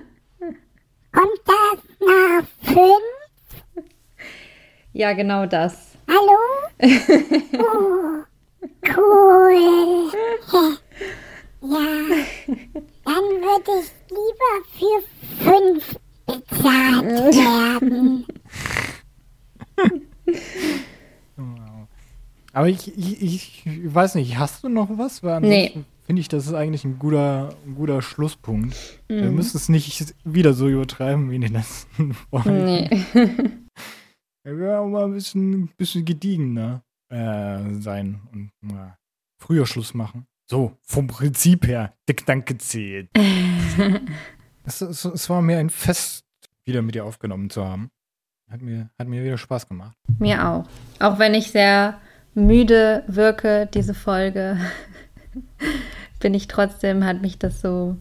Kommt 1.12 1.40
das 1.46 1.78
nach 2.00 2.44
fünf? 2.62 3.84
Ja, 4.92 5.12
genau 5.14 5.46
das. 5.46 5.96
Hallo? 6.08 6.38
oh, 7.58 8.24
cool. 8.96 10.10
Ja, 11.62 11.86
dann 13.04 13.24
würde 13.42 13.72
ich 13.80 13.90
lieber 14.10 14.54
für 14.72 15.00
fünf 15.42 15.96
bezahlt 16.26 17.34
werden. 17.34 18.26
Aber 22.66 22.74
ich, 22.74 22.98
ich, 22.98 23.64
ich 23.64 23.94
weiß 23.94 24.16
nicht, 24.16 24.38
hast 24.38 24.64
du 24.64 24.68
noch 24.68 24.88
was? 24.98 25.22
Weil 25.22 25.40
nee. 25.40 25.84
Finde 26.02 26.18
ich, 26.18 26.26
das 26.26 26.48
ist 26.48 26.54
eigentlich 26.54 26.84
ein 26.84 26.98
guter, 26.98 27.54
ein 27.64 27.76
guter 27.76 28.02
Schlusspunkt. 28.02 28.76
Mhm. 29.08 29.22
Wir 29.22 29.30
müssen 29.30 29.56
es 29.56 29.68
nicht 29.68 30.14
wieder 30.24 30.52
so 30.52 30.68
übertreiben 30.68 31.30
wie 31.30 31.36
in 31.36 31.42
den 31.42 31.52
letzten 31.52 32.14
Folgen. 32.30 32.64
Nee. 32.64 32.90
Wir 34.42 34.58
werden 34.58 34.78
auch 34.78 34.88
mal 34.88 35.04
ein 35.04 35.12
bisschen, 35.12 35.68
bisschen 35.76 36.04
gediegener 36.04 36.82
äh, 37.08 37.72
sein 37.74 38.20
und 38.32 38.50
mal 38.60 38.96
früher 39.40 39.66
Schluss 39.66 39.94
machen. 39.94 40.26
So, 40.50 40.76
vom 40.82 41.06
Prinzip 41.06 41.68
her, 41.68 41.94
der 42.08 42.16
Gedanke 42.16 42.58
zählt. 42.58 43.10
es, 44.64 44.80
es, 44.80 45.04
es, 45.04 45.30
war 45.30 45.40
mir 45.40 45.58
ein 45.58 45.70
Fest, 45.70 46.24
wieder 46.64 46.82
mit 46.82 46.96
dir 46.96 47.04
aufgenommen 47.04 47.48
zu 47.48 47.64
haben. 47.64 47.90
Hat 48.50 48.60
mir, 48.60 48.90
hat 48.98 49.06
mir 49.06 49.22
wieder 49.22 49.38
Spaß 49.38 49.68
gemacht. 49.68 49.96
Mir 50.18 50.48
auch. 50.48 50.68
Auch 50.98 51.20
wenn 51.20 51.34
ich 51.34 51.50
sehr 51.52 52.00
müde 52.36 53.02
wirke, 53.06 53.68
diese 53.72 53.94
Folge, 53.94 54.58
bin 56.20 56.34
ich 56.34 56.46
trotzdem, 56.46 57.04
hat 57.04 57.22
mich 57.22 57.38
das 57.38 57.60
so. 57.60 57.96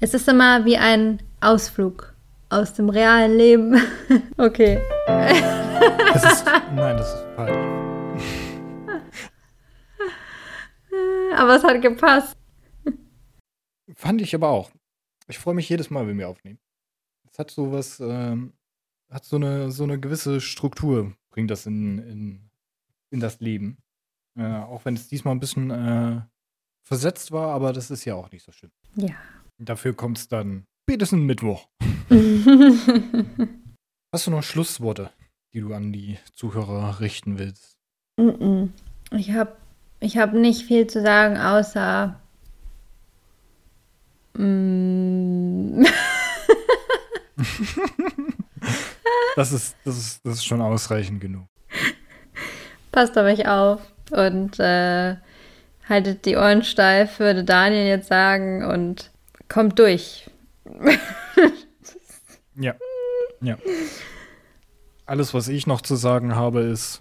Es 0.00 0.14
ist 0.14 0.28
immer 0.28 0.64
wie 0.64 0.78
ein 0.78 1.20
Ausflug 1.40 2.14
aus 2.48 2.72
dem 2.74 2.88
realen 2.88 3.36
Leben. 3.36 3.82
okay. 4.38 4.80
Das 5.06 6.24
ist, 6.24 6.46
nein, 6.46 6.96
das 6.96 7.12
ist 7.12 7.24
falsch. 7.34 7.56
aber 11.36 11.56
es 11.56 11.64
hat 11.64 11.82
gepasst. 11.82 12.36
Fand 13.96 14.22
ich 14.22 14.32
aber 14.34 14.48
auch. 14.48 14.70
Ich 15.26 15.38
freue 15.38 15.54
mich 15.54 15.68
jedes 15.68 15.90
Mal, 15.90 16.06
wenn 16.06 16.18
wir 16.18 16.28
aufnehmen. 16.28 16.60
Es 17.30 17.38
hat 17.40 17.50
so 17.50 17.72
was, 17.72 17.98
ähm, 17.98 18.52
hat 19.10 19.24
so 19.24 19.34
eine, 19.36 19.72
so 19.72 19.82
eine 19.82 19.98
gewisse 19.98 20.40
Struktur, 20.40 21.12
bringt 21.30 21.50
das 21.50 21.66
in, 21.66 21.98
in, 21.98 22.50
in 23.10 23.20
das 23.20 23.40
Leben. 23.40 23.78
Äh, 24.38 24.44
auch 24.44 24.84
wenn 24.84 24.94
es 24.94 25.08
diesmal 25.08 25.34
ein 25.34 25.40
bisschen 25.40 25.70
äh, 25.70 26.20
versetzt 26.86 27.32
war, 27.32 27.54
aber 27.54 27.72
das 27.72 27.90
ist 27.90 28.04
ja 28.04 28.14
auch 28.14 28.30
nicht 28.30 28.44
so 28.44 28.52
schlimm. 28.52 28.72
Ja. 28.96 29.14
Dafür 29.58 29.94
kommt 29.94 30.18
es 30.18 30.28
dann 30.28 30.64
spätestens 30.82 31.20
Mittwoch. 31.20 31.68
Hast 34.12 34.26
du 34.26 34.30
noch 34.30 34.42
Schlussworte, 34.42 35.10
die 35.52 35.60
du 35.60 35.72
an 35.74 35.92
die 35.92 36.18
Zuhörer 36.32 37.00
richten 37.00 37.38
willst? 37.38 37.76
Ich 39.10 39.32
habe 39.32 39.56
ich 40.04 40.18
habe 40.18 40.38
nicht 40.38 40.66
viel 40.66 40.86
zu 40.86 41.00
sagen, 41.00 41.38
außer. 41.38 42.20
Mm. 44.34 45.82
das, 49.36 49.52
ist, 49.52 49.76
das, 49.84 49.96
ist, 49.96 50.20
das 50.24 50.34
ist 50.34 50.44
schon 50.44 50.60
ausreichend 50.60 51.22
genug. 51.22 51.46
Passt 52.94 53.18
auf 53.18 53.24
euch 53.24 53.48
auf 53.48 53.80
und 54.12 54.60
äh, 54.60 55.16
haltet 55.88 56.26
die 56.26 56.36
Ohren 56.36 56.62
steif, 56.62 57.18
würde 57.18 57.42
Daniel 57.42 57.88
jetzt 57.88 58.06
sagen, 58.06 58.64
und 58.64 59.10
kommt 59.48 59.80
durch. 59.80 60.30
ja. 62.54 62.76
Ja. 63.40 63.58
Alles, 65.06 65.34
was 65.34 65.48
ich 65.48 65.66
noch 65.66 65.80
zu 65.80 65.96
sagen 65.96 66.36
habe, 66.36 66.60
ist. 66.60 67.00